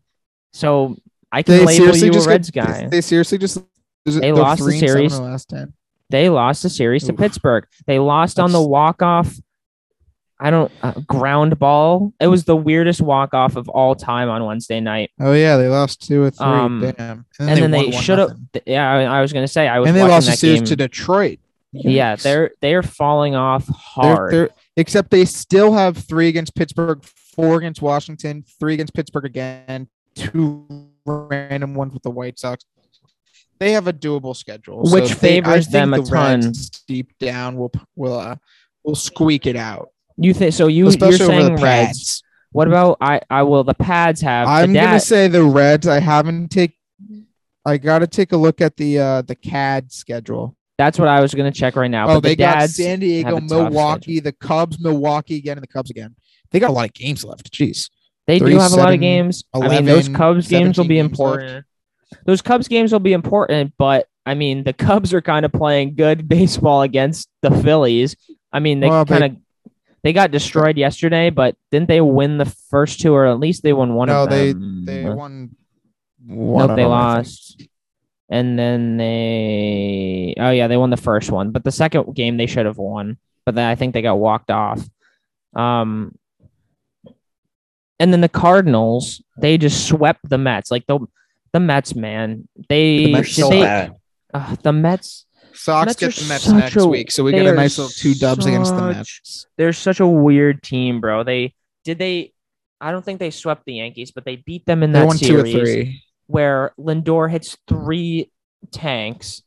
[0.53, 0.97] So
[1.33, 2.87] I can they label you a Reds get- guy.
[2.89, 3.61] They seriously just
[4.05, 5.17] They lost the three and seven series.
[5.17, 5.73] the last ten.
[6.11, 7.67] They lost the series to Pittsburgh.
[7.87, 9.35] They lost on the walk off.
[10.41, 12.13] I don't uh, ground ball.
[12.21, 15.11] It was the weirdest walk off of all time on Wednesday night.
[15.21, 16.47] Oh yeah, they lost two or three.
[16.47, 17.27] Um, Damn.
[17.41, 18.37] And then they, won one should have.
[18.67, 20.67] Yeah, I, I was gonna say I was And they lost the series game.
[20.67, 21.39] to Detroit.
[21.73, 24.33] yeah, they're they're falling off They're- hard.
[24.33, 29.89] they're- except they still have three against Pittsburgh, four against Washington, three against Pittsburgh again,
[30.15, 30.65] two
[31.05, 32.65] random ones with the White Sox.
[33.59, 36.71] They have a doable schedule, so Which they- I favors think them a the Reds
[36.71, 36.81] ton.
[36.87, 38.37] Deep down, will will uh,
[38.85, 39.89] will squeak it out,
[40.27, 40.67] you think so?
[40.67, 42.23] You you're especially over saying the Reds.
[42.53, 43.21] What about I?
[43.31, 43.65] I will.
[43.65, 44.49] The pads have.
[44.49, 45.87] I'm gonna say the Reds.
[45.87, 46.75] I haven't take.
[47.65, 50.57] I got to take a look at the uh the CAD schedule.
[50.79, 52.09] That's what I was gonna check right now.
[52.09, 55.59] Oh, but they the got San Diego, have a tough Milwaukee, the Cubs, Milwaukee again,
[55.59, 56.15] and the Cubs again.
[56.51, 57.53] They got a lot of games left.
[57.53, 57.91] Jeez.
[58.27, 59.45] They do three, have a lot of seven, games.
[59.55, 61.65] I mean, those Cubs games will be games important.
[62.25, 65.95] Those Cubs games will be important, but I mean, the Cubs are kind of playing
[65.95, 68.17] good baseball against the Phillies.
[68.53, 69.43] I mean, they Well, they- kind of
[70.09, 73.75] they got destroyed yesterday, but didn't they win the first two, or at least they
[73.75, 74.87] won one No, of they them?
[74.87, 75.55] they they won.
[76.25, 77.69] Nope, one of they them, lost.
[78.31, 82.47] And then they, oh yeah, they won the first one, but the second game they
[82.47, 83.19] should have won.
[83.45, 84.81] But then I think they got walked off.
[85.55, 86.17] Um,
[88.01, 90.71] and then the Cardinals, they just swept the Mets.
[90.71, 91.01] Like the
[91.53, 93.95] the Mets, man, they The Mets are so they- bad.
[94.33, 95.27] uh, the Mets.
[95.59, 98.15] Sox Mets get the Mets next a- week, so we get a nice little two
[98.15, 99.47] dubs against the Mets.
[99.57, 101.25] They're such a weird team, bro.
[101.25, 102.33] They did they.
[102.81, 105.17] I don't think they swept the Yankees, but they beat them in They that won
[105.19, 106.03] two or series three.
[106.29, 108.31] where Lindor hits three
[108.71, 109.43] tanks.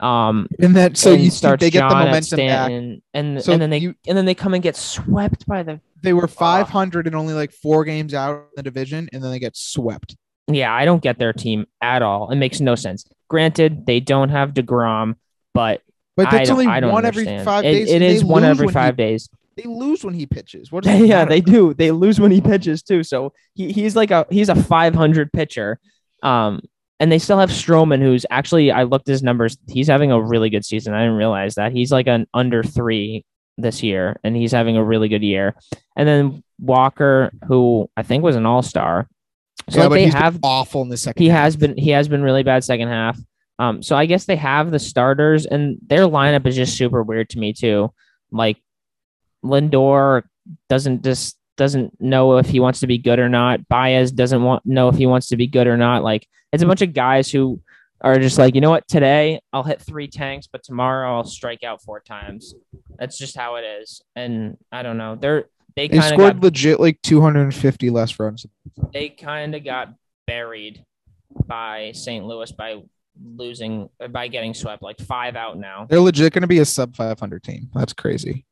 [0.00, 2.24] Um, And that so and you starts they get the momentum back.
[2.24, 5.62] Stanton, and So and then they you- and then they come and get swept by
[5.62, 5.80] the.
[6.02, 9.38] They were 500 and only like four games out in the division, and then they
[9.38, 10.16] get swept.
[10.48, 12.30] Yeah, I don't get their team at all.
[12.30, 13.04] It makes no sense.
[13.28, 15.14] Granted, they don't have deGrom,
[15.54, 15.82] but
[16.16, 17.28] But that's only one understand.
[17.28, 17.90] every five It- days.
[17.90, 19.28] it they one every five he, days.
[19.56, 20.72] They lose when he pitches.
[20.72, 21.28] What yeah, matter?
[21.28, 21.74] they do.
[21.74, 23.02] They lose when he pitches too.
[23.02, 25.78] So he, he's like a he's a 500 pitcher.
[26.22, 26.60] Um,
[27.00, 29.58] and they still have Stroman, who's actually I looked his numbers.
[29.68, 30.94] He's having a really good season.
[30.94, 33.24] I didn't realize that he's like an under three
[33.58, 35.54] this year, and he's having a really good year.
[35.96, 39.08] And then Walker, who I think was an all star.
[39.68, 41.22] So yeah, like, they have awful in the second.
[41.22, 41.40] he half.
[41.44, 43.18] has been he has been really bad second half.
[43.58, 47.30] Um, so I guess they have the starters, and their lineup is just super weird
[47.30, 47.92] to me too.
[48.30, 48.58] Like
[49.44, 50.22] Lindor
[50.68, 53.68] doesn't just doesn't know if he wants to be good or not.
[53.68, 56.02] Baez doesn't want know if he wants to be good or not.
[56.02, 57.60] Like it's a bunch of guys who
[58.00, 61.62] are just like, you know what, today I'll hit three tanks, but tomorrow I'll strike
[61.62, 62.54] out four times.
[62.98, 64.02] That's just how it is.
[64.16, 65.14] And I don't know.
[65.14, 65.44] They're
[65.76, 68.46] they They scored got legit like 250 less runs.
[68.92, 69.94] they kind of got
[70.26, 70.84] buried
[71.46, 72.24] by St.
[72.26, 72.82] Louis by
[73.20, 75.86] losing by getting swept like five out now.
[75.88, 77.70] They're legit going to be a sub 500 team.
[77.74, 78.46] That's crazy.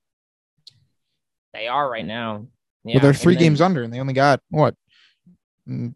[1.55, 2.46] They are right now.
[2.85, 4.75] Yeah, well, they're three then- games under, and they only got what,
[5.68, 5.94] Mm,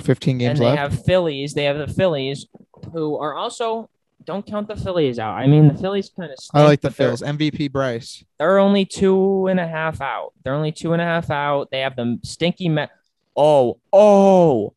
[0.00, 0.78] 15 And games they left.
[0.78, 1.54] have Phillies.
[1.54, 2.46] They have the Phillies,
[2.92, 3.88] who are also
[4.24, 5.34] don't count the Phillies out.
[5.34, 6.36] I mean, the Phillies kind of.
[6.52, 7.22] I like the Phillies.
[7.22, 8.22] MVP Bryce.
[8.38, 10.32] They're only two and a half out.
[10.44, 11.70] They're only two and a half out.
[11.70, 12.90] They have the stinky Met.
[13.36, 14.74] Oh, oh,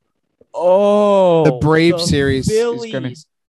[0.53, 1.43] oh!
[1.45, 3.13] The Brave series is gonna-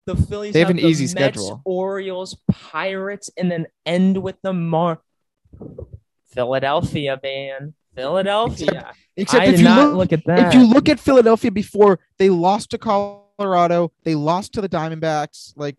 [0.06, 0.54] The Phillies.
[0.54, 1.62] They have an the easy Mets, schedule.
[1.64, 5.00] Orioles, Pirates, and then end with the Mar.
[6.26, 7.74] Philadelphia, man.
[7.96, 8.94] Philadelphia.
[9.18, 10.48] Except I if you look, look at that.
[10.48, 15.54] if you look at Philadelphia before, they lost to Colorado, they lost to the Diamondbacks.
[15.58, 15.76] Like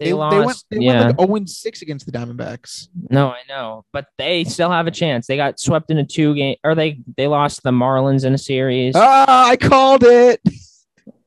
[0.00, 0.32] They, They, lost.
[0.34, 1.04] they went they yeah.
[1.06, 2.88] went like 0 6 against the Diamondbacks.
[3.10, 5.26] No, I know, but they still have a chance.
[5.26, 8.38] They got swept in a two game, or they they lost the Marlins in a
[8.38, 8.94] series.
[8.96, 10.40] Ah, I called it.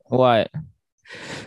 [0.06, 0.50] what?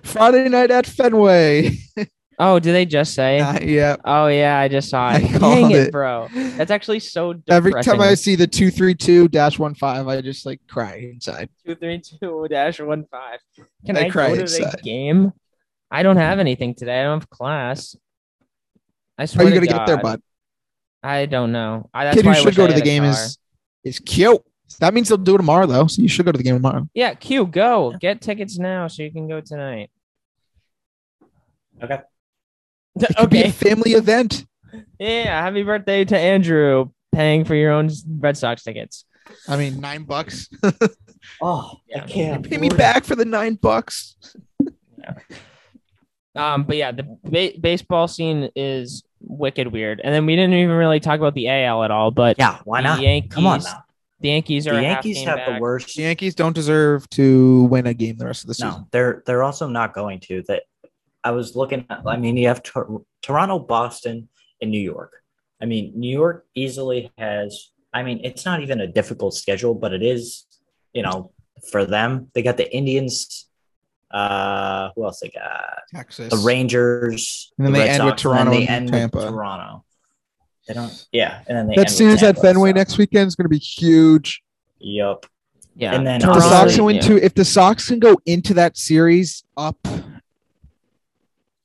[0.03, 1.77] Friday night at Fenway.
[2.39, 3.39] Oh, did they just say?
[3.39, 3.95] Uh, yeah.
[4.05, 5.39] oh yeah, I just saw I it.
[5.41, 5.91] Dang it, it.
[5.91, 6.27] bro.
[6.31, 11.49] That's actually so Every time I see the 232 15, I just like cry inside.
[11.65, 13.39] two three two dash one five.
[13.87, 15.33] Can I I, cry go to the game?
[15.89, 16.99] I don't have anything today.
[16.99, 17.95] I don't have class.
[19.17, 20.21] I How swear are you to gonna get there, bud?
[21.03, 21.89] I don't know.
[21.93, 23.11] I, that's Kid why who I should go I to the game car.
[23.11, 23.37] is
[23.83, 24.41] is cute.
[24.79, 25.87] That means they'll do it tomorrow though.
[25.87, 26.87] So you should go to the game tomorrow.
[26.93, 27.13] yeah.
[27.13, 29.89] Q, go get tickets now so you can go tonight.
[31.81, 31.99] Okay.
[32.99, 34.43] It could be a family event.
[34.99, 35.41] Yeah.
[35.43, 36.89] Happy birthday to Andrew.
[37.13, 39.05] Paying for your own Red Sox tickets.
[39.47, 40.49] I mean, nine bucks.
[41.41, 42.03] Oh, Yeah.
[42.03, 42.49] I can't.
[42.49, 44.15] Pay me back for the nine bucks.
[46.37, 49.99] Um, but yeah, the ba- baseball scene is wicked weird.
[50.03, 52.11] And then we didn't even really talk about the AL at all.
[52.11, 53.01] But Yeah, why not?
[53.01, 53.83] Yankees, Come on now.
[54.19, 55.55] The Yankees are The a half Yankees game have back.
[55.57, 55.95] the worst.
[55.95, 58.69] The Yankees don't deserve to win a game the rest of the season.
[58.69, 60.43] No, they're they're also not going to.
[60.47, 60.63] That
[61.23, 62.01] I was looking at.
[62.05, 64.27] I mean, you have Tor- Toronto, Boston,
[64.61, 65.13] and New York.
[65.61, 67.71] I mean, New York easily has.
[67.93, 70.45] I mean, it's not even a difficult schedule, but it is.
[70.93, 71.31] You know,
[71.71, 73.46] for them, they got the Indians.
[74.11, 75.79] Uh, who else they got?
[75.93, 76.29] Texas.
[76.29, 77.51] The Rangers.
[77.57, 79.17] And then the they Red end with Sox, and Toronto then they and end Tampa.
[79.17, 79.83] with Toronto.
[80.67, 81.05] They don't.
[81.11, 83.45] Yeah, and then they that end with series at Fenway so- next weekend is going
[83.45, 84.41] to be huge.
[84.79, 85.25] Yep.
[85.75, 85.93] Yeah.
[85.93, 87.17] And then If the Toronto- Sox can win two.
[87.17, 89.77] If the Sox can go into that series up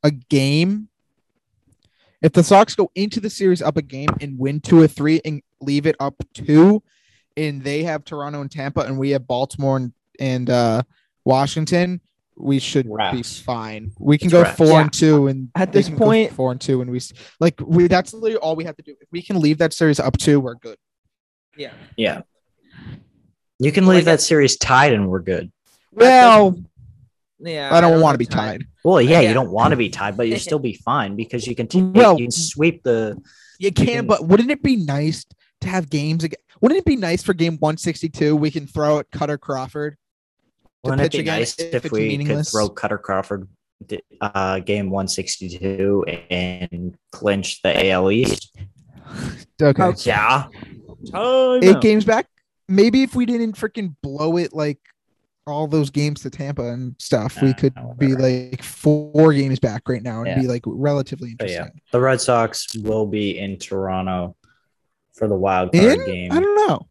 [0.02, 0.88] a game,
[2.20, 5.20] if the Sox go into the series up a game and win two or three
[5.24, 6.82] and leave it up two,
[7.36, 10.82] and they have Toronto and Tampa, and we have Baltimore and, and uh,
[11.24, 12.00] Washington,
[12.42, 13.92] we should be fine.
[13.98, 14.56] We can It's go wraps.
[14.58, 14.80] four Yeah.
[14.82, 17.00] and two, and At this point- four and two, and we
[17.40, 17.86] like we.
[17.86, 18.94] That's literally all we have to do.
[19.00, 20.76] If we can leave that series up two, we're good.
[21.56, 21.72] yeah.
[21.96, 22.22] Yeah.
[23.58, 25.52] You can Like leave that series tied, and we're good.
[25.92, 26.58] Well,
[27.38, 27.68] Yeah.
[27.72, 28.60] I don't know want to be tied.
[28.60, 28.66] tied.
[28.84, 29.28] Well, yeah, Yeah.
[29.28, 31.82] you don't want to be tied, but you'll still be fine because you can t-
[31.82, 33.16] Well- you can sweep the.
[33.58, 35.24] You can, can- but wouldn't it be nice
[35.60, 36.38] to have games again?
[36.60, 38.34] Wouldn't it be nice for game 162?
[38.34, 39.96] We can throw at Kutter Crawford.
[40.84, 43.48] Wouldn't it be nice if if, we could throw Kutter Crawford
[44.20, 48.54] uh, game 162 and clinch the AL East?
[49.60, 49.80] Okay.
[49.84, 50.10] Okay.
[50.10, 50.46] Yeah.
[51.62, 52.26] Eight games back.
[52.68, 54.78] Maybe if we didn't freaking blow it like
[55.46, 59.88] all those games to Tampa and stuff, we Uh, could be like four games back
[59.88, 60.40] right now and Yeah.
[60.40, 61.80] be like relatively But yeah, interesting.
[61.92, 64.34] the Red Sox will be in Toronto
[65.14, 66.04] for the wild card In?
[66.06, 66.32] game.
[66.32, 66.88] I don't know.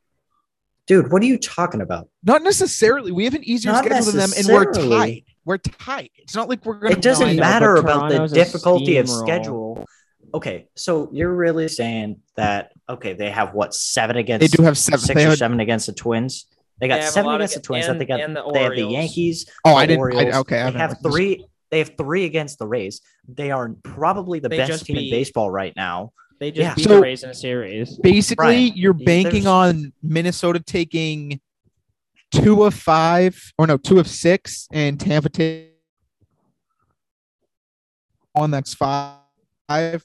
[0.88, 2.10] Dude, what are you talking about?
[2.24, 3.12] Not necessarily.
[3.12, 4.98] We have an easier Not schedule than them, and we're necessarily.
[4.98, 5.26] tight.
[5.46, 6.12] We're tight.
[6.17, 6.96] It's not like we're gonna.
[6.96, 9.20] It doesn't matter about the Toronto's a difficulty of steamroll.
[9.20, 9.86] schedule.
[10.34, 14.41] Okay, so you're really saying that okay, they have what seven against?
[14.41, 15.00] They do have seven.
[15.00, 16.48] six They or have, seven against the Twins.
[16.80, 17.86] They got They seven against the Twins.
[17.88, 19.46] and- they got the they have the Yankees.
[19.65, 20.00] oh, the I didn't.
[20.00, 20.36] I, Orioles.
[20.36, 21.46] okay, I they haven't have this- three.
[21.70, 23.02] They have three against the Rays.
[23.28, 26.12] They are probably the They best just team in baseball right now.
[26.41, 26.73] They just Yeah.
[26.73, 27.99] beat So- the Rays in a series.
[27.99, 31.39] Basically, Brian, you're banking on Minnesota taking
[32.32, 35.69] two of five, or no, two of six, and Tampa taking
[38.34, 39.19] one that's five,
[39.69, 40.01] and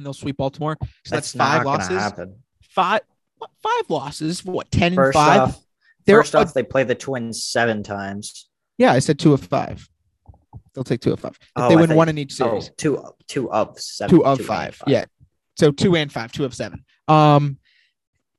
[0.00, 0.78] they'll sweep Baltimore.
[1.04, 1.98] So that's, not five gonna losses.
[1.98, 2.42] happen.
[2.70, 3.02] Five,
[3.62, 4.42] five losses.
[4.42, 5.40] What ten and First five?
[5.40, 5.62] off,
[6.06, 8.48] They're first off, they play the Twins seven times.
[8.78, 9.86] yeah, I said two of five.
[10.72, 11.36] They'll take two of five.
[11.42, 12.70] If Oh, they win think- one in each Oh, series.
[12.78, 14.16] two of two of seven.
[14.16, 14.80] two of five.
[14.86, 15.04] Yeah.
[15.56, 16.84] So two and five, two of seven.
[17.08, 17.58] Um,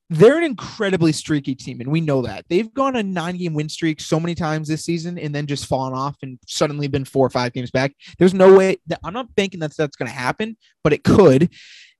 [0.09, 3.99] they're an incredibly streaky team, and we know that they've gone a nine-game win streak
[3.99, 7.29] so many times this season, and then just fallen off and suddenly been four or
[7.29, 7.93] five games back.
[8.17, 11.49] There's no way that I'm not banking that that's going to happen, but it could.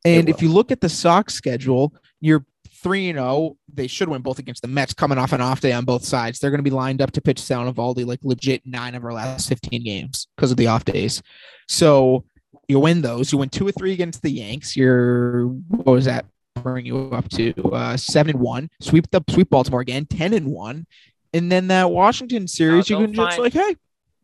[0.06, 2.45] And It if you look at the Sox schedule, you're
[2.82, 3.58] three and zero.
[3.73, 6.39] They should win both against the Mets, coming off an off day on both sides.
[6.39, 9.13] They're going to be lined up to pitch Sale Eovaldi like legit nine of our
[9.13, 11.22] last 15 games because of the off days.
[11.68, 12.24] So
[12.68, 13.32] you win those.
[13.32, 14.76] You win two or three against the Yanks.
[14.76, 16.26] You're what was that?
[16.61, 18.70] Bring you up to uh, seven and one.
[18.82, 20.88] Sweep the sweep Baltimore again, ten and one,
[21.34, 22.89] and then that Washington series.
[22.89, 23.76] you they'll can just like, hey,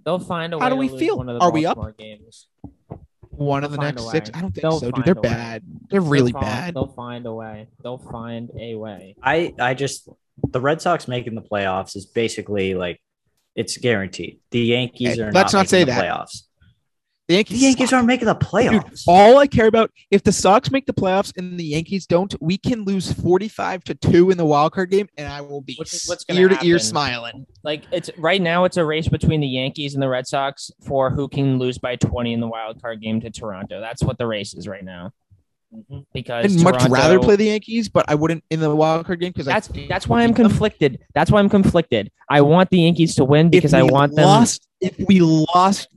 [0.06, 0.64] They'll find a way.
[0.64, 1.18] How do we feel?
[1.18, 1.78] One of the Are we up?
[1.98, 2.48] Games.
[3.30, 4.30] one of the They'll find next six.
[4.34, 5.06] I don't think They'll so, dude.
[5.06, 5.64] They're bad.
[5.89, 6.74] They're really They'll find- bad.
[6.76, 7.68] They'll find a way.
[7.82, 9.16] They'll find a way.
[9.24, 10.10] I I just
[10.50, 13.00] the Red Sox making the playoffs is basically like
[13.56, 14.39] it's guaranteed.
[14.52, 16.04] The Yankees Hey, are let's not, not say the that.
[16.04, 16.44] playoffs.
[17.28, 17.62] The The Yankees.
[17.62, 17.98] Yankees suck.
[17.98, 19.04] aren't making the Dude, playoffs.
[19.08, 22.58] all I care about if the Sox make the playoffs and the Yankees don't, we
[22.58, 26.04] can lose 45 to 2 in the wild card game and I will be Which
[26.08, 27.46] what's gonna ear to ear smiling.
[27.64, 31.12] Like it's right now, it's a race between the Yankees and the Red Sox for
[31.12, 33.80] who can lose by 20 in the wild card game to Toronto.
[33.80, 35.12] That's what the race is right now.
[35.74, 36.06] Mhm.
[36.14, 39.22] Because I'd much Toronto- rather play the Yankees, but I wouldn't in the wild card
[39.22, 41.00] game because That's that's why I'm conflicted.
[41.16, 42.12] That's why I'm conflicted.
[42.30, 44.26] I want the Yankees to win because I want them.
[44.26, 45.88] lost, If we lost,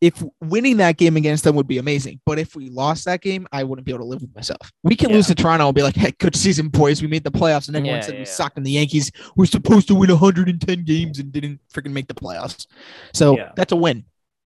[0.00, 3.46] if winning that game against them would be amazing, but if we lost that game,
[3.52, 4.70] I wouldn't be able to live with myself.
[4.82, 5.16] We can Yeah.
[5.16, 7.00] lose to Toronto and be like, "Hey, good season, boys.
[7.00, 8.30] We made the playoffs," and everyone Yeah, said yeah, we yeah.
[8.32, 12.14] sucked, and the Yankees were supposed to win 110 games and didn't freaking make the
[12.14, 12.66] playoffs.
[13.14, 13.52] So Yeah.
[13.56, 14.04] that's a win.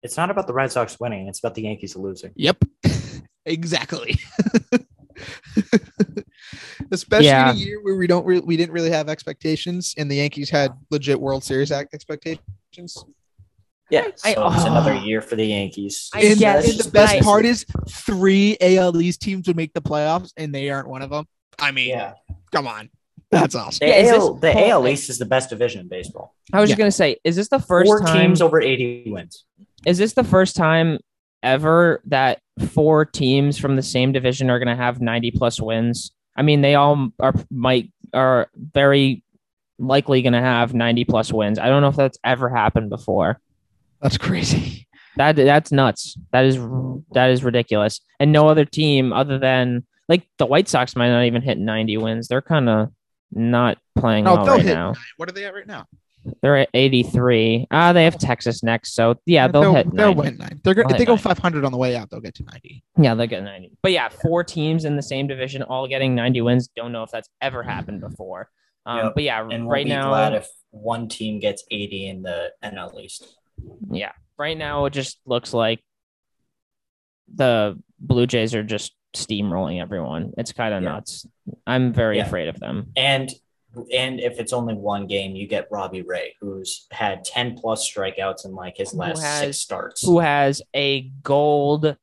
[0.02, 1.28] It's not about the Red Sox winning.
[1.28, 2.32] It's about the Yankees losing.
[2.36, 2.64] Yep,
[3.46, 4.18] exactly.
[6.92, 7.52] Especially Yeah.
[7.52, 10.50] in a year where we don't re- we didn't really have expectations, and the Yankees
[10.50, 12.98] had legit World Series ac- expectations.
[13.94, 16.10] Yeah, so I- it's another year for the Yankees.
[16.14, 19.74] I and, guess, and the best I- part is three AL East teams would make
[19.74, 21.26] the playoffs, and they aren't one of them.
[21.60, 22.14] I mean, yeah,
[22.52, 22.90] come on,
[23.30, 23.86] that's awesome.
[23.88, 26.34] the Yeah, is AL, the hold- AL East is the best division in baseball.
[26.52, 26.74] I was Yeah.
[26.74, 28.22] just gonna say, is this the first Four time?
[28.30, 29.46] teams over 80 wins.
[29.86, 30.98] is this the first time
[31.44, 32.40] ever that
[32.72, 36.12] four teams from the same division are gonna have 90 plus wins?
[36.36, 39.24] I mean, they all are might are very
[39.80, 41.60] likely gonna have 90 plus wins.
[41.60, 43.40] I don't know if that's ever happened before.
[44.04, 44.88] That's crazy.
[45.18, 46.18] That that's nuts.
[46.32, 46.58] That is
[47.14, 48.02] that is ridiculous.
[48.20, 51.98] And no other team other than like the White Sox might not even hit 90
[51.98, 52.28] wins.
[52.28, 52.90] They're kind of
[53.32, 54.74] not playing No, well they'll right hit.
[54.74, 54.92] now.
[54.92, 55.02] nine.
[55.18, 55.86] What are they at right now?
[56.42, 57.68] They're at 83.
[57.70, 59.92] Ah, they have Texas next, so yeah, they'll, they'll, hit.
[59.96, 60.22] they'll 90.
[60.22, 60.62] win nine.
[60.64, 61.24] They're go- They'll if they hit go 90.
[61.24, 62.84] 500 on the way out, they'll get to 90.
[62.98, 63.72] Yeah, they'll get 90.
[63.82, 66.70] But yeah, four teams in the same division all getting 90 wins.
[66.76, 68.50] Don't know if that's ever happened before.
[68.86, 69.12] Um, Yep.
[69.16, 72.52] But yeah, And we'll right be now, glad if one team gets 80 in the
[72.64, 73.28] NL East.
[73.92, 75.80] Yeah, right now it just looks like
[77.34, 80.34] the Blue Jays are just steamrolling everyone.
[80.38, 80.90] It's kind of Yeah.
[80.90, 81.26] nuts.
[81.68, 82.26] I'm very Yeah.
[82.26, 82.92] afraid of them.
[82.96, 83.30] And
[83.92, 88.46] and if it's only one game, you get Robbie Ray, who's had 10 plus strikeouts
[88.46, 90.06] in like his last has- six starts.
[90.06, 91.98] Who has a gold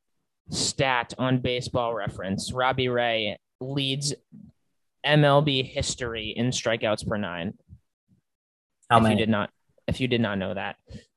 [0.49, 2.51] stat on baseball reference?
[2.51, 4.13] Robbie Ray leads
[5.05, 7.53] MLB history in strikeouts per nine.
[8.89, 9.15] How if many?
[9.15, 9.49] you did not
[9.87, 10.75] if you did not know that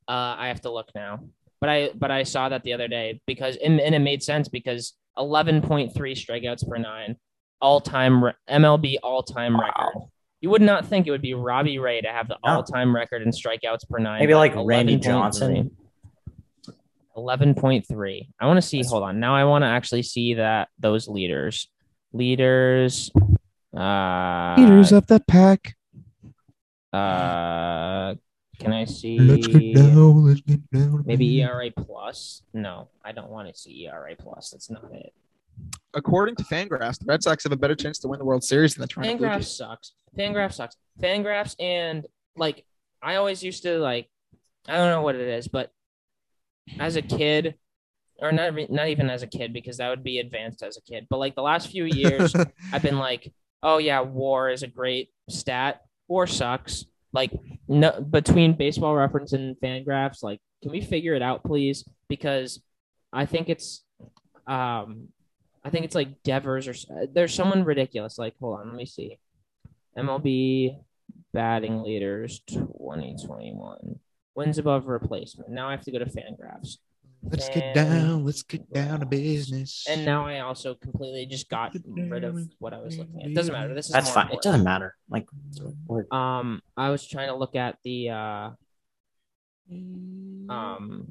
[0.09, 1.21] uh, i have to look now.
[1.61, 4.49] But i but i saw that the other day because and, and it made sense
[4.49, 7.17] because 11.3 strikeouts per nine
[7.61, 9.95] all-time re- mlb all-time record.
[10.41, 12.57] You would not think it would be robbie ray to have the No.
[12.57, 15.71] all-time record in strikeouts per nine Maybe but like Randy Johnson.
[17.17, 19.21] 11.3 i want to see That's- hold on.
[19.21, 21.69] Now i want to actually see that those leaders.
[22.13, 23.11] Leaders
[23.77, 25.75] uh Leaders of the pack.
[26.93, 28.15] uh
[28.59, 30.25] can i see Let's get down.
[30.25, 31.03] Let's get down.
[31.07, 32.43] Maybe ERA plus.
[32.53, 34.51] No, I don't want to see ERA plus.
[34.51, 35.13] That's not it.
[35.95, 38.75] According to Fangraphs, the Red Sox have a better chance to win the World Series
[38.75, 39.57] than the Toronto Blue Fangraphs Jays.
[39.57, 39.93] sucks.
[40.17, 40.77] Fangraphs sucks.
[41.01, 42.65] Fangraphs and like
[43.03, 44.09] I always used to like
[44.69, 45.71] I don't know what it is, but
[46.79, 47.57] as a kid,
[48.19, 50.83] or not re- not even as a kid because that would be advanced as a
[50.83, 51.07] kid.
[51.11, 52.35] But like the last few years,
[52.73, 53.33] I've been like,
[53.63, 55.83] oh yeah, WAR is a great stat.
[56.09, 56.87] WAR sucks.
[57.15, 57.33] Like
[57.69, 61.89] no between baseball reference and Fangraphs, like can we figure it out, please?
[62.09, 62.61] Because
[63.13, 63.85] I think it's
[64.47, 65.09] um
[65.65, 66.75] I think it's like Devers or
[67.13, 68.19] there's someone ridiculous.
[68.19, 69.19] Like hold on, let me see.
[69.97, 70.77] MLB
[71.33, 73.99] batting leaders 2021
[74.35, 75.51] wins above replacement.
[75.51, 76.79] Now I have to go to Fangraphs.
[77.31, 78.25] Let's get down.
[78.25, 79.87] Let's get down to business.
[79.89, 83.29] And now I also completely just got rid of what I was looking at.
[83.29, 83.75] It doesn't matter.
[83.75, 84.33] This is That's more fine.
[84.33, 84.95] It doesn't matter.
[85.09, 85.27] Like,
[86.11, 88.51] Um, I was trying to look at the uh,
[90.49, 91.07] um,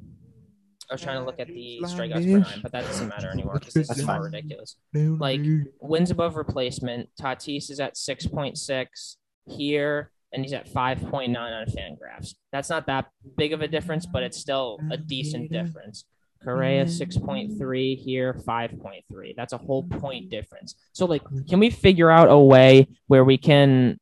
[0.90, 3.54] I was trying to look at the strikeouts per nine, but that doesn't matter anymore
[3.54, 4.76] because this That's is more ridiculous.
[4.92, 5.40] like,
[5.80, 7.08] Wins above replacement.
[7.20, 12.34] Tatis is at six point six here, and he's at five point nine on Fangraphs.
[12.52, 13.06] That's not that
[13.36, 16.04] big of a difference, but it's still a decent difference.
[16.42, 19.32] Correa six point three here, five point three.
[19.36, 20.74] That's a whole point difference.
[20.92, 23.98] So, like, can we figure out a way where we can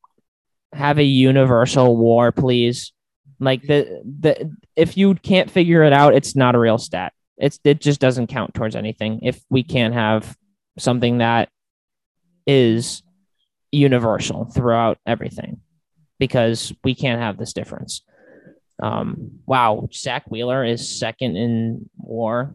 [0.73, 2.93] have a universal war, please?
[3.39, 7.13] Like the the if you can't figure it out, it's not a real stat.
[7.37, 10.37] It's it just doesn't count towards anything if we can't have
[10.79, 11.49] something that
[12.47, 13.03] is
[13.71, 15.61] universal throughout everything
[16.23, 18.03] because we can't have this difference.
[18.81, 22.55] Um, wow, Zack Wheeler is second in WAR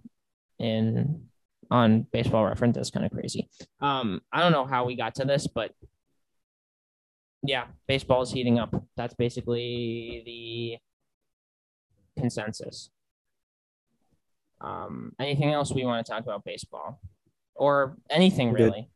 [0.57, 1.25] in
[1.69, 2.77] on Baseball Reference.
[2.77, 3.49] That's kind of crazy.
[3.81, 5.73] Um, I don't know how we got to this, but
[7.43, 8.73] yeah, baseball is heating up.
[8.95, 12.89] That's basically the consensus.
[14.61, 17.01] Um, anything else we want to talk about baseball
[17.53, 18.89] or anything really?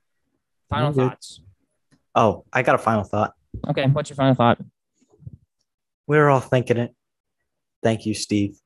[0.69, 1.41] Final thoughts.
[2.15, 3.33] Oh, I got a final thought.
[3.69, 4.59] Okay, what's your final thought?
[6.07, 6.93] We're all thinking it.
[7.83, 8.57] Thank you, Steve.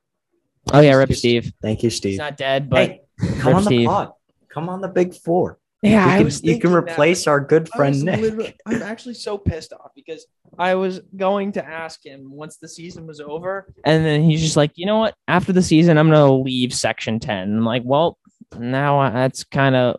[0.73, 1.51] Oh yeah, Rip Steve.
[1.61, 2.17] Thank you, He's Steve.
[2.17, 3.01] not dead, but hey,
[3.39, 4.11] come Rip on the pod.
[4.49, 5.59] Come on the big four.
[5.83, 6.77] yeah, you I can, was you can thinking that.
[6.93, 8.19] replace our good I friend was Nick.
[8.21, 10.25] literally- I'm actually so pissed off because
[10.57, 14.55] I was going to ask him once the season was over, and then he's just
[14.57, 15.13] like, you know what?
[15.27, 17.57] After the season, I'm gonna leave Section Ten.
[17.57, 18.17] I'm like, well,
[18.57, 19.97] now that's kind of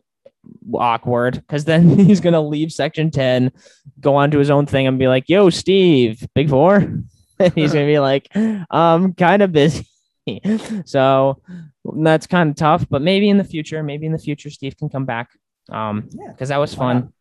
[0.74, 3.52] awkward because then he's gonna leave Section Ten,
[4.00, 6.76] go on to his own thing, and be like, yo, Steve, Big Four.
[7.38, 8.28] and he's gonna be like,
[8.70, 9.86] um, kind of busy.
[10.84, 11.40] so
[11.84, 14.88] that's kind of tough, but maybe in the future, maybe in the future, Steve can
[14.88, 15.30] come back.
[15.68, 17.12] Um, Yeah, because that was fun.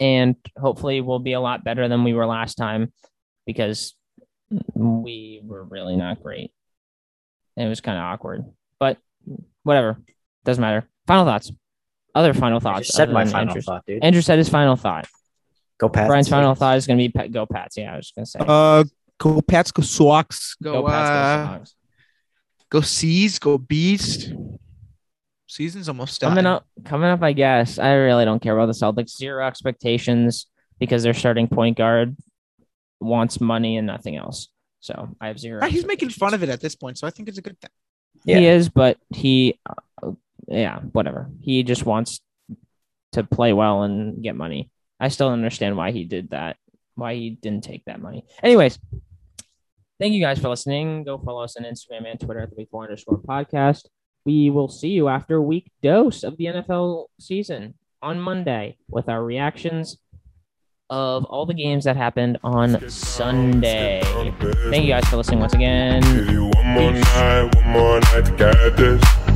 [0.00, 2.92] And hopefully we'll be a lot better than we were last time
[3.46, 3.94] because
[4.74, 6.52] we were really not great.
[7.56, 8.44] It was kind of awkward,
[8.80, 8.98] but
[9.62, 10.00] whatever.
[10.44, 10.88] Doesn't matter.
[11.06, 11.52] Final thoughts.
[12.14, 12.86] Other final I thoughts.
[12.86, 13.64] just said my final Andrew's.
[13.64, 14.02] thought, dude.
[14.04, 15.06] Andrew said his final thought.
[15.78, 16.06] Go Pats.
[16.08, 17.76] Brian's final thought is going to be Pat, go Pats.
[17.76, 18.38] Yeah, I was going to say.
[18.40, 18.84] Uh,
[19.18, 21.74] go Pats, go Sox, go, go Pats, uh, go Sox.
[22.70, 24.32] go C's, go Beast.
[25.48, 26.30] Season's almost done.
[26.30, 27.78] Coming up, coming up, I guess.
[27.78, 29.16] I really don't care about the Celtics.
[29.16, 30.46] Zero expectations
[30.78, 32.16] because their starting point guard
[33.00, 34.48] wants money and nothing else.
[34.80, 35.60] So I have zero.
[35.62, 37.60] Ah, He's making fun of it at this point, so I think it's a good
[37.60, 37.70] thing.
[38.24, 38.38] Yeah.
[38.38, 39.74] He is, but he, uh,
[40.48, 41.30] yeah, whatever.
[41.40, 42.20] He just wants
[43.12, 44.70] to play well and get money.
[45.00, 46.56] I still don't understand why he did that.
[46.94, 48.24] Why he didn't take that money.
[48.42, 48.78] Anyways,
[49.98, 51.04] thank you guys for listening.
[51.04, 53.86] Go follow us on Instagram and Twitter at the Big Four underscore podcast.
[54.24, 59.22] We will see you after week dose of the NFL season on Monday with our
[59.22, 59.98] reactions
[60.90, 64.02] of all the games that happened on Sunday.
[64.70, 66.02] Thank you guys for listening once again.